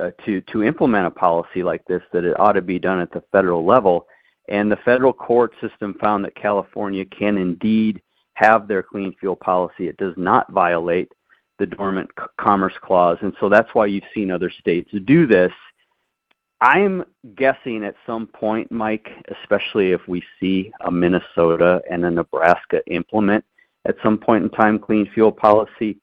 [0.00, 2.02] uh, to to implement a policy like this.
[2.12, 4.06] That it ought to be done at the federal level,
[4.48, 8.00] and the federal court system found that California can indeed
[8.34, 9.88] have their clean fuel policy.
[9.88, 11.12] It does not violate
[11.58, 15.52] the Dormant Commerce Clause, and so that's why you've seen other states do this.
[16.60, 17.04] I'm
[17.36, 19.08] guessing at some point, Mike,
[19.40, 23.44] especially if we see a Minnesota and a Nebraska implement
[23.86, 25.96] at some point in time clean fuel policy,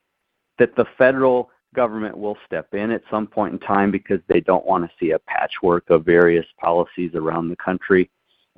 [0.57, 4.65] that the federal government will step in at some point in time because they don't
[4.65, 8.09] want to see a patchwork of various policies around the country.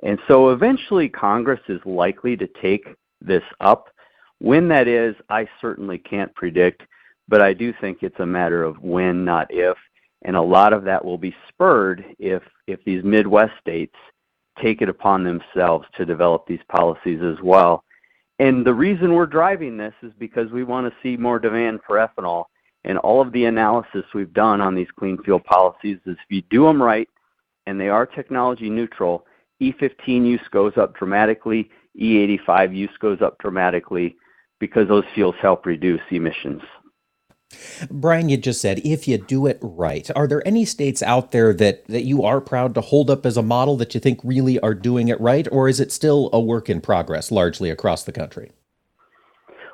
[0.04, 2.88] And so eventually Congress is likely to take
[3.20, 3.90] this up.
[4.40, 6.84] When that is, I certainly can't predict,
[7.28, 9.76] but I do think it's a matter of when, not if
[10.24, 12.44] and a lot of that will be spurred if
[12.86, 13.96] these Midwest states
[14.62, 17.84] take it upon themselves to develop these policies as well.
[18.40, 21.98] And the reason we're driving this is because we want to see more demand for
[21.98, 22.46] ethanol.
[22.86, 26.42] And all of the analysis we've done on these clean fuel policies is if you
[26.50, 27.10] do them right
[27.66, 29.26] and they are technology neutral,
[29.62, 34.16] E15 use goes up dramatically, E85 use goes up dramatically
[34.60, 36.62] because those fuels help reduce emissions.
[37.90, 40.10] Brian, you just said if you do it right.
[40.16, 43.38] Are there any states out there that, that you are proud to hold up as
[43.38, 46.40] a model that you think really are doing it right, or is it still a
[46.40, 48.52] work in progress largely across the country?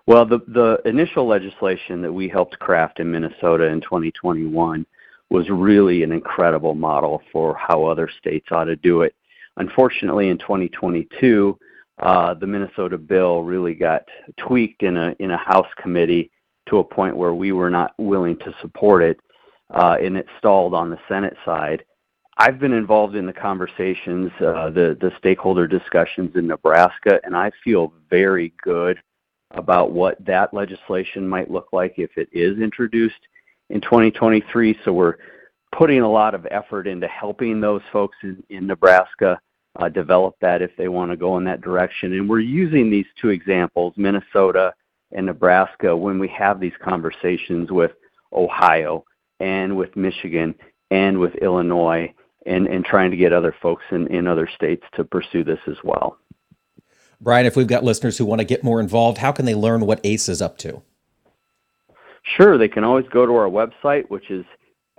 [0.07, 4.85] Well, the, the initial legislation that we helped craft in Minnesota in 2021
[5.29, 9.15] was really an incredible model for how other states ought to do it.
[9.57, 11.57] Unfortunately, in 2022,
[11.97, 14.03] uh, the Minnesota bill really got
[14.37, 16.29] tweaked in a in a House committee
[16.67, 19.19] to a point where we were not willing to support it,
[19.73, 21.83] uh, and it stalled on the Senate side.
[22.37, 27.51] I've been involved in the conversations, uh, the the stakeholder discussions in Nebraska, and I
[27.63, 28.99] feel very good
[29.51, 33.19] about what that legislation might look like if it is introduced
[33.69, 34.77] in 2023.
[34.83, 35.15] So we're
[35.71, 39.39] putting a lot of effort into helping those folks in, Nebraska
[39.77, 42.13] uh, develop that if they want to go in that direction.
[42.13, 44.73] And we're using these two examples, Minnesota
[45.11, 47.91] and Nebraska when we have these conversations with
[48.33, 49.05] Ohio
[49.39, 50.55] and with Michigan
[50.91, 52.13] and with Illinois
[52.45, 55.77] and, and trying to get other folks in, in other states to pursue this as
[55.83, 56.17] well.
[57.21, 59.85] Brian, if we've got listeners who want to get more involved, how can they learn
[59.85, 60.81] what ACE is up to?
[62.23, 64.45] Sure, they can always go to our website, which is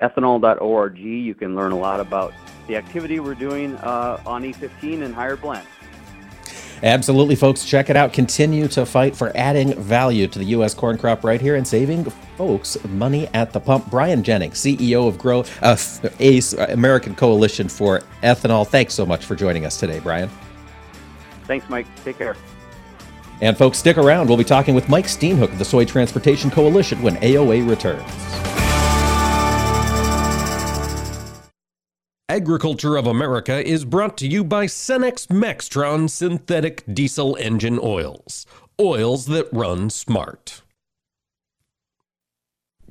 [0.03, 0.99] ethanol.org.
[0.99, 2.33] You can learn a lot about
[2.69, 5.69] the activity we're doing uh, on E15 and higher blends.
[6.83, 7.65] Absolutely, folks.
[7.65, 8.13] Check it out.
[8.13, 10.75] Continue to fight for adding value to the U.S.
[10.75, 12.05] corn crop right here and saving
[12.37, 13.91] folks money at the pump.
[13.91, 15.77] Brian Jennings, CEO of Grow uh,
[16.19, 18.67] ACE American Coalition for Ethanol.
[18.67, 20.31] Thanks so much for joining us today, Brian.
[21.45, 21.87] Thanks, Mike.
[22.05, 22.37] Take care.
[23.41, 24.29] And folks, stick around.
[24.29, 28.66] We'll be talking with Mike Steenhoek of the Soy Transportation Coalition when AOA returns.
[32.37, 38.45] Agriculture of America is brought to you by Cenex Maxtron synthetic diesel engine oils.
[38.79, 40.61] Oils that run smart.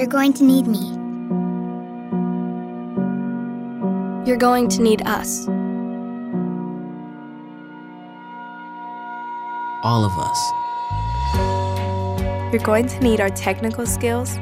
[0.00, 0.78] You're going to need me.
[4.26, 5.46] You're going to need us.
[9.84, 10.40] All of us.
[12.50, 14.38] You're going to need our technical skills,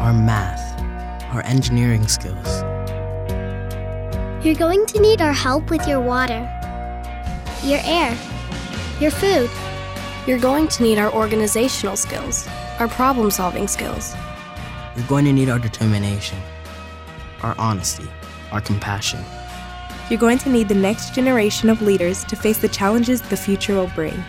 [0.00, 0.76] Our math,
[1.32, 2.62] our engineering skills.
[4.44, 6.40] You're going to need our help with your water,
[7.62, 8.18] your air,
[8.98, 9.48] your food.
[10.26, 12.48] You're going to need our organizational skills,
[12.80, 14.16] our problem solving skills.
[14.96, 16.38] You're going to need our determination,
[17.42, 18.06] our honesty,
[18.50, 19.24] our compassion.
[20.10, 23.74] You're going to need the next generation of leaders to face the challenges the future
[23.74, 24.22] will bring.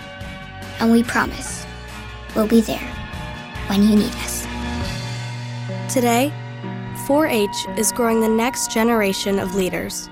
[0.80, 1.66] And we promise
[2.36, 2.80] we'll be there
[3.68, 4.48] when you need us.
[5.94, 6.32] Today,
[7.08, 10.10] 4 H is growing the next generation of leaders.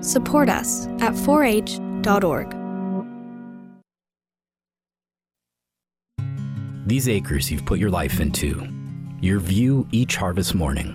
[0.00, 2.56] Support us at 4h.org.
[6.84, 8.66] These acres you've put your life into,
[9.22, 10.94] your view each harvest morning.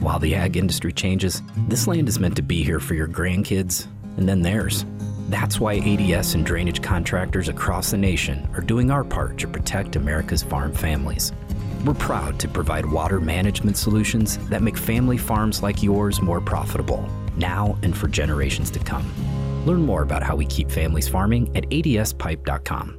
[0.00, 3.86] While the ag industry changes, this land is meant to be here for your grandkids
[4.16, 4.86] and then theirs.
[5.28, 9.96] That's why ADS and drainage contractors across the nation are doing our part to protect
[9.96, 11.32] America's farm families.
[11.84, 17.06] We're proud to provide water management solutions that make family farms like yours more profitable,
[17.36, 19.06] now and for generations to come.
[19.66, 22.98] Learn more about how we keep families farming at adspipe.com.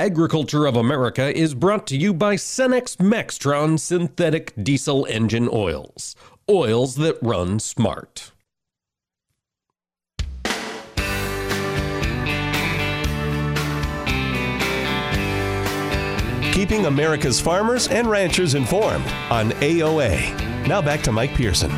[0.00, 6.16] Agriculture of America is brought to you by Cenex Maxtron synthetic diesel engine oils.
[6.48, 8.32] Oils that run smart.
[16.54, 20.66] Keeping America's farmers and ranchers informed on AOA.
[20.66, 21.70] Now back to Mike Pearson.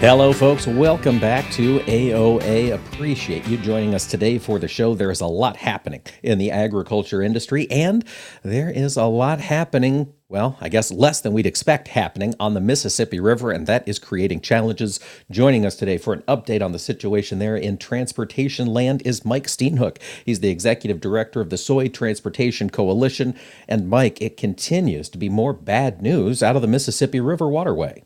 [0.00, 0.64] Hello, folks.
[0.64, 2.72] Welcome back to AOA.
[2.72, 4.94] Appreciate you joining us today for the show.
[4.94, 8.04] There is a lot happening in the agriculture industry, and
[8.44, 12.60] there is a lot happening, well, I guess less than we'd expect happening on the
[12.60, 15.00] Mississippi River, and that is creating challenges.
[15.32, 19.48] Joining us today for an update on the situation there in transportation land is Mike
[19.48, 19.96] Steenhoek.
[20.24, 23.34] He's the executive director of the Soy Transportation Coalition.
[23.66, 28.04] And Mike, it continues to be more bad news out of the Mississippi River waterway.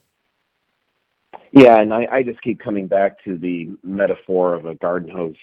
[1.53, 5.36] Yeah, and I, just keep coming back to the metaphor of a garden hose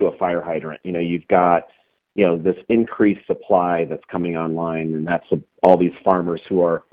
[0.00, 0.80] to a fire hydrant.
[0.84, 1.66] You know, you've got,
[2.14, 5.26] you know, this increased supply that's coming online, and that's
[5.64, 6.84] all these farmers who are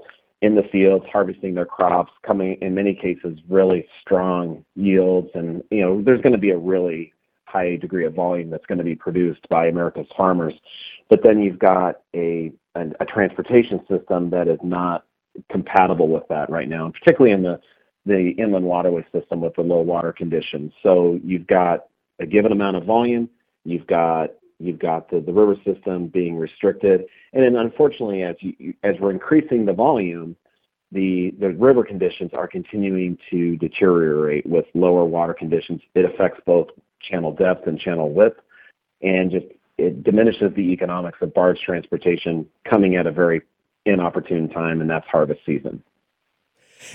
[0.42, 5.82] in the fields harvesting their crops, coming in many cases really strong yields, and you
[5.82, 7.14] know, there's going to be a really
[7.46, 10.54] high degree of volume that's going to be produced by America's farmers.
[11.10, 12.52] But then you've got a
[13.08, 15.06] transportation system that is not
[15.50, 17.60] compatible with that right now, and particularly in the
[18.06, 20.72] the inland waterway system with the low water conditions.
[20.84, 21.86] So you've got
[22.20, 23.30] a given amount of volume,
[23.64, 29.66] you've got you've got the, river system being restricted, and then unfortunately, as we're increasing
[29.66, 30.36] the volume,
[30.92, 35.82] the the river conditions are continuing to deteriorate with lower water conditions.
[35.94, 36.68] It affects both
[37.02, 38.40] channel depth and channel width,
[39.02, 39.46] and just
[39.78, 43.42] it diminishes the economics of barge transportation coming at a very
[43.86, 45.84] inopportune time, and that's harvest season.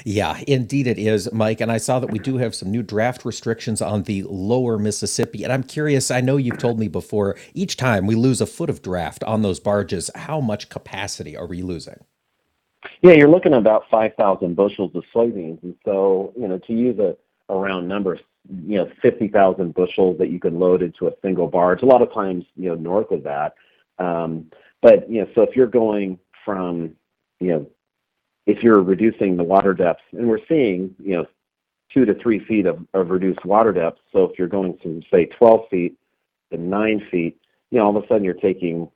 [0.05, 1.61] Yeah, indeed it is, Mike.
[1.61, 5.45] And I saw that we do have some new draft restrictions on the lower Mississippi.
[5.45, 8.71] And I'm curious, I know you've told me before, each time we lose a foot
[8.71, 12.05] of draft on those barges, how much capacity are we losing?
[13.03, 15.63] Yeah, you're looking at about 5,000 bushels of soybeans.
[15.63, 17.17] And so, you know, to use a,
[17.53, 18.19] a round number,
[18.67, 22.13] you know, 50,000 bushels that you can load into a single barge, a lot of
[22.13, 23.55] times, you know, north of that.
[23.99, 24.51] Um,
[24.81, 26.97] but, you know, so if you're going from,
[27.39, 27.67] you know,
[28.51, 31.27] if you're reducing the water depth, and we're seeing, you know,
[31.93, 33.99] two to three feet of, of reduced water depth.
[34.13, 35.97] So if you're going from, say 12 feet,
[36.51, 37.41] to nine feet,
[37.71, 38.91] you know, all of a sudden you're taking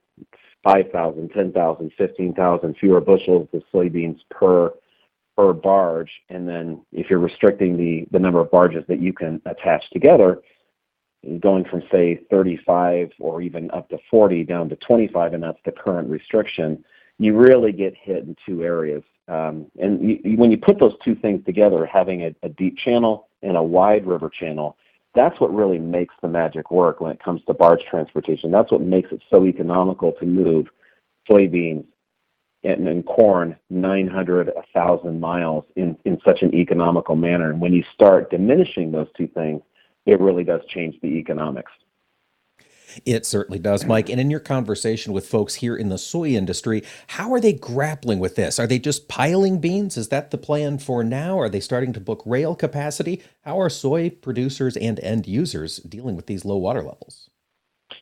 [0.63, 4.73] 5,000, 10,000, 15,000 fewer bushels of soybeans per
[5.37, 6.11] per barge.
[6.29, 10.39] And then if you're restricting the, the number of barges that you can attach together,
[11.41, 15.73] going from say 35 or even up to 40 down to 25, and that's the
[15.73, 16.83] current restriction,
[17.19, 19.03] you really get hit in two areas.
[19.27, 23.29] Um, and you, when you put those two things together, having a, a deep channel
[23.41, 24.77] and a wide river channel,
[25.15, 28.51] that's what really makes the magic work when it comes to barge transportation.
[28.51, 30.67] That's what makes it so economical to move
[31.29, 31.85] soybeans
[32.63, 37.49] and, and corn 900, 1,000 miles in, in such an economical manner.
[37.49, 39.61] And when you start diminishing those two things,
[40.05, 41.71] it really does change the economics.
[43.05, 44.09] It certainly does, Mike.
[44.09, 48.19] And in your conversation with folks here in the soy industry, how are they grappling
[48.19, 48.59] with this?
[48.59, 49.97] Are they just piling beans?
[49.97, 51.39] Is that the plan for now?
[51.39, 53.21] Are they starting to book rail capacity?
[53.41, 57.29] How are soy producers and end users dealing with these low water levels?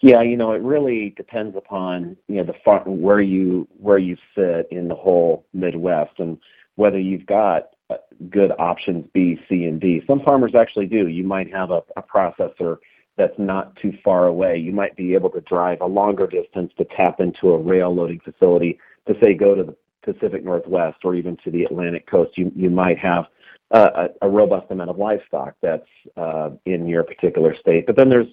[0.01, 4.17] Yeah, you know, it really depends upon you know the far, where you where you
[4.35, 6.37] sit in the whole Midwest and
[6.75, 7.97] whether you've got uh,
[8.29, 10.01] good options B, C, and D.
[10.07, 11.07] Some farmers actually do.
[11.07, 12.77] You might have a, a processor
[13.17, 14.57] that's not too far away.
[14.57, 18.19] You might be able to drive a longer distance to tap into a rail loading
[18.19, 22.37] facility to say go to the Pacific Northwest or even to the Atlantic coast.
[22.37, 23.25] You you might have
[23.71, 25.87] a, a robust amount of livestock that's
[26.17, 27.85] uh, in your particular state.
[27.85, 28.27] But then there's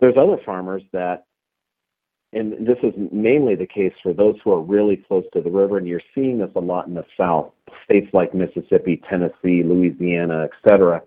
[0.00, 1.26] there's other farmers that,
[2.32, 5.78] and this is mainly the case for those who are really close to the river,
[5.78, 7.52] and you're seeing this a lot in the South,
[7.84, 11.02] states like Mississippi, Tennessee, Louisiana, et cetera,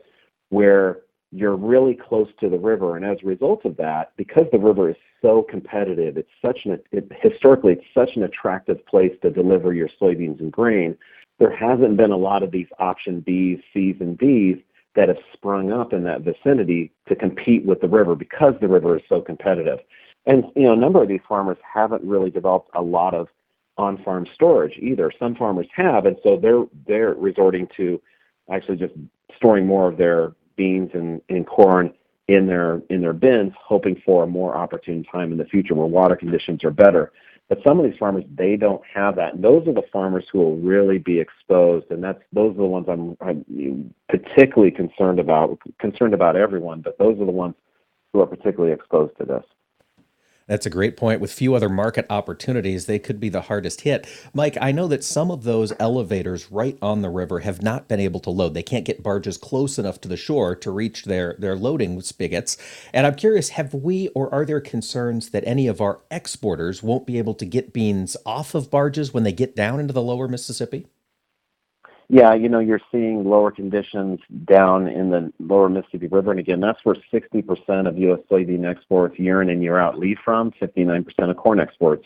[0.49, 0.99] where
[1.31, 4.89] you're really close to the river, and as a result of that, because the river
[4.89, 9.73] is so competitive, it's such an it, historically it's such an attractive place to deliver
[9.73, 10.97] your soybeans and grain.
[11.39, 14.59] There hasn't been a lot of these option Bs, Cs, and Ds
[14.95, 18.95] that have sprung up in that vicinity to compete with the river because the river
[18.95, 19.79] is so competitive.
[20.25, 23.27] And you know, a number of these farmers haven't really developed a lot of
[23.77, 25.11] on-farm storage either.
[25.19, 28.01] Some farmers have, and so they're they're resorting to
[28.51, 28.93] actually just
[29.35, 31.93] storing more of their beans and, and corn
[32.27, 35.85] in their in their bins, hoping for a more opportune time in the future where
[35.85, 37.11] water conditions are better.
[37.47, 39.35] But some of these farmers, they don't have that.
[39.35, 42.65] And those are the farmers who will really be exposed, and that's those are the
[42.65, 45.59] ones I'm, I'm particularly concerned about.
[45.79, 47.53] Concerned about everyone, but those are the ones
[48.13, 49.43] who are particularly exposed to this.
[50.47, 51.21] That's a great point.
[51.21, 54.05] With few other market opportunities, they could be the hardest hit.
[54.31, 57.99] Mike, I know that some of those elevators right on the river have not been
[57.99, 58.53] able to load.
[58.53, 62.57] They can't get barges close enough to the shore to reach their, their loading spigots.
[62.93, 67.07] And I'm curious have we or are there concerns that any of our exporters won't
[67.07, 70.27] be able to get beans off of barges when they get down into the lower
[70.27, 70.85] Mississippi?
[72.07, 76.31] Yeah, you know, you're seeing lower conditions down in the lower Mississippi River.
[76.31, 78.19] And again, that's where 60% of U.S.
[78.29, 82.05] soybean exports year in and year out leave from, 59% of corn exports.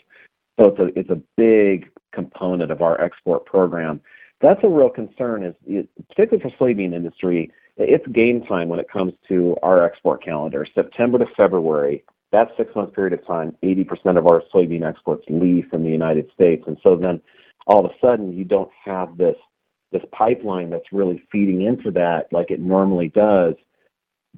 [0.58, 4.00] So it's a, it's a big component of our export program.
[4.40, 7.52] That's a real concern, is particularly for soybean industry.
[7.76, 10.66] It's game time when it comes to our export calendar.
[10.74, 15.66] September to February, that six month period of time, 80% of our soybean exports leave
[15.68, 16.64] from the United States.
[16.66, 17.20] And so then
[17.66, 19.36] all of a sudden, you don't have this
[19.92, 23.54] this pipeline that's really feeding into that like it normally does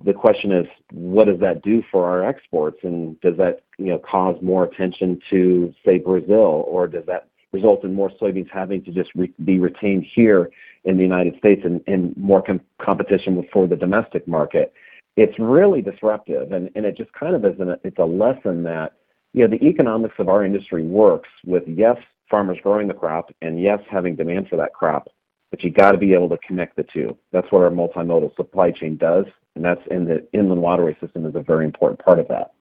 [0.05, 2.78] the question is what does that do for our exports?
[2.82, 6.64] And does that you know cause more attention to say brazil?
[6.66, 9.11] Or does that result in more soybeans having to just
[9.44, 10.50] be retained here
[10.84, 14.72] in the united states and, more com- competition for the domestic market?
[15.16, 17.59] It's really disruptive and, and it just kind of is
[17.98, 18.94] a lesson that
[19.34, 21.96] you know the economics of our industry works with yes
[22.30, 25.09] farmers growing the crop and yes having demand for that crop
[25.53, 27.16] but you got to be able to connect the two.
[27.30, 31.34] That's what our multimodal supply chain does, and that's in the inland waterway system is
[31.36, 32.55] a very important part of that.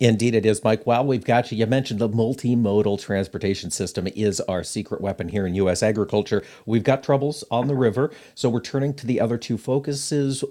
[0.00, 0.86] Indeed, it is, Mike.
[0.86, 5.46] While we've got you, you mentioned the multimodal transportation system is our secret weapon here
[5.46, 5.82] in U.S.
[5.82, 6.42] agriculture.
[6.66, 10.42] We've got troubles on the river, so we're turning to the other two focuses.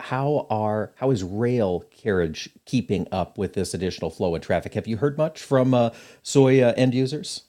[0.00, 4.74] How are how is rail carriage keeping up with this additional flow of traffic?
[4.74, 5.90] Have you heard much from uh,
[6.22, 7.44] soy uh, end users?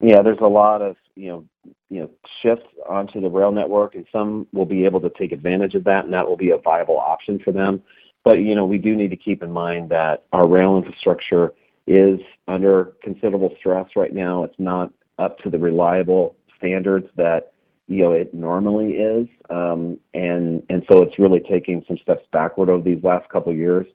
[0.00, 1.44] Yeah, there's a lot of you know
[1.90, 2.10] you know
[2.42, 6.04] shift onto the rail network, and some will be able to take advantage of that,
[6.04, 7.82] and that will be a viable option for them.
[8.24, 11.52] But you know we do need to keep in mind that our rail infrastructure
[11.86, 14.44] is under considerable stress right now.
[14.44, 17.52] It's not up to the reliable standards that
[17.86, 22.68] you know it normally is, um, and and so it's really taking some steps backward
[22.68, 23.86] over these last couple of years.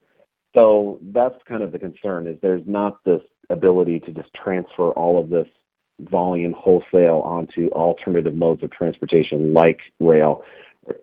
[0.55, 5.19] So that's kind of the concern is there's not this ability to just transfer all
[5.19, 5.47] of this
[5.99, 10.43] volume wholesale onto alternative modes of transportation like rail,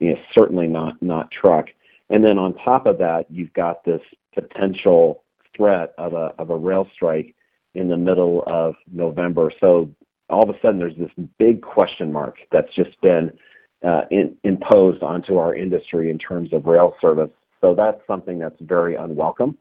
[0.01, 1.66] you know, certainly not not truck.
[2.11, 4.03] And then on top of that, you've got this
[4.34, 5.22] potential
[5.57, 7.34] threat of a of a rail strike
[7.74, 9.53] in the middle of November.
[9.61, 9.90] So
[10.30, 13.30] all of a sudden, there's this big question mark that's just been
[13.86, 17.30] uh, in, imposed onto our industry in terms of rail service.
[17.61, 19.57] So that's something that's very unwelcome.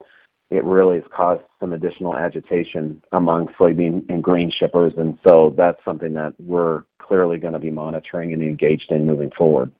[0.51, 5.83] It really has caused some additional agitation among soybean and grain shippers, and so that's
[5.83, 9.71] something that we're clearly going to be monitoring and engaged in moving forward.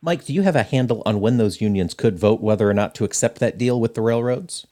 [0.00, 2.92] Mike, do you have a handle on when those unions could vote whether or not
[2.96, 4.66] to accept that deal with the railroads?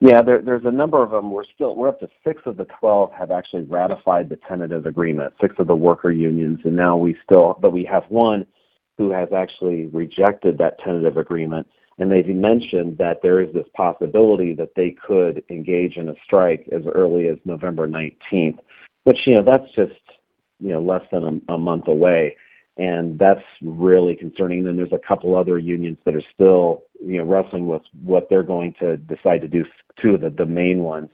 [0.00, 1.30] Yeah, there, there's a number of them.
[1.30, 5.34] We're still we're up to six of the twelve have actually ratified the tentative agreement.
[5.40, 8.46] Six of the worker unions, and now we still, but we have one
[8.98, 11.66] who has actually rejected that tentative agreement.
[11.98, 16.68] And they've mentioned that there is this possibility that they could engage in a strike
[16.72, 18.58] as early as November 19th,
[19.04, 20.00] which you know that's just
[20.60, 22.36] you know less than a, a month away
[22.76, 24.66] and that's really concerning.
[24.66, 28.42] And there's a couple other unions that are still, you know, wrestling with what they're
[28.42, 29.64] going to decide to do.
[30.00, 31.10] Two of the, the main ones.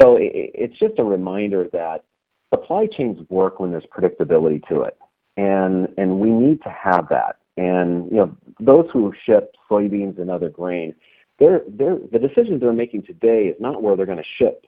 [0.00, 2.04] So it, it's just a reminder that
[2.52, 4.98] supply chains work when there's predictability to it,
[5.36, 7.36] and and we need to have that.
[7.56, 10.94] And you know, those who ship soybeans and other grain,
[11.38, 14.66] they're, they're, the decisions they're making today is not where they're going to ship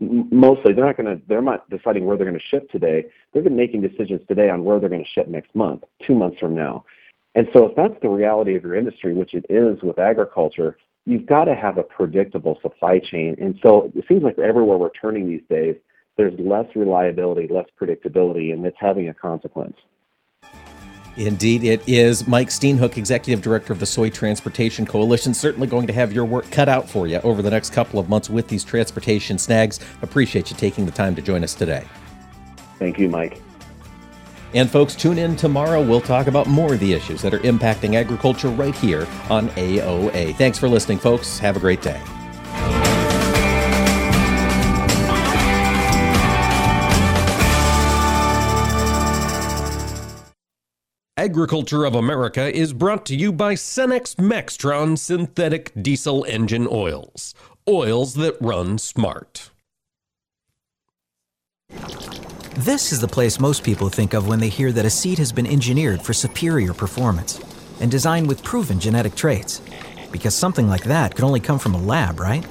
[0.00, 3.04] mostly they're not going to they're not deciding where they're going to ship today.
[3.32, 6.54] They're making decisions today on where they're going to ship next month two months from
[6.54, 6.84] now.
[7.34, 10.76] And so if that's the reality of your industry which it is with agriculture
[11.06, 13.34] you've got to have a predictable supply chain.
[13.40, 15.76] And so it seems like everywhere we're turning these days
[16.16, 19.76] there's less reliability less predictability and it's having a consequence
[21.18, 22.28] Indeed, it is.
[22.28, 26.48] Mike Steenhoek, Executive Director of the Soy Transportation Coalition, certainly going to have your work
[26.52, 29.80] cut out for you over the next couple of months with these transportation snags.
[30.00, 31.84] Appreciate you taking the time to join us today.
[32.78, 33.42] Thank you, Mike.
[34.54, 35.82] And folks, tune in tomorrow.
[35.82, 40.36] We'll talk about more of the issues that are impacting agriculture right here on AOA.
[40.36, 41.38] Thanks for listening, folks.
[41.40, 42.00] Have a great day.
[51.28, 57.34] Agriculture of America is brought to you by Cenex Maxtron synthetic diesel engine oils.
[57.68, 59.50] Oils that run smart.
[62.56, 65.30] This is the place most people think of when they hear that a seed has
[65.30, 67.38] been engineered for superior performance
[67.82, 69.60] and designed with proven genetic traits.
[70.10, 72.46] Because something like that could only come from a lab, right?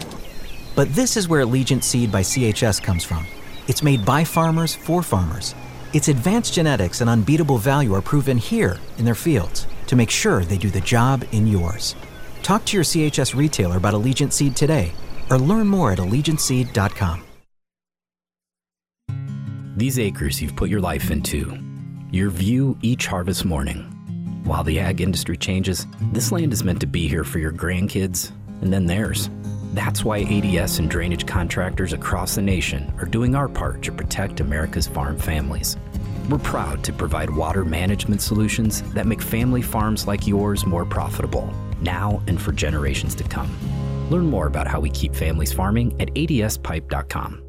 [0.75, 3.25] But this is where Allegiant Seed by CHS comes from.
[3.67, 5.55] It's made by farmers for farmers
[5.97, 10.45] its advanced genetics and unbeatable value are proven here in their fields to make sure
[10.45, 11.95] they do the job in yours.
[12.43, 14.91] Talk to your CHS retailer about Allegiant Seed today
[15.31, 17.23] or learn more at AllegiantSeed.com.
[19.75, 21.57] These acres you've put your life into,
[22.11, 23.81] your view each harvest morning.
[24.43, 28.31] While the ag industry changes, this land is meant to be here for your grandkids
[28.61, 29.29] and then theirs.
[29.73, 34.39] That's why ADS and drainage contractors across the nation are doing our part to protect
[34.39, 35.77] America's farm families.
[36.29, 41.49] We're proud to provide water management solutions that make family farms like yours more profitable,
[41.79, 43.49] now and for generations to come.
[44.09, 47.46] Learn more about how we keep families farming at adspipe.com.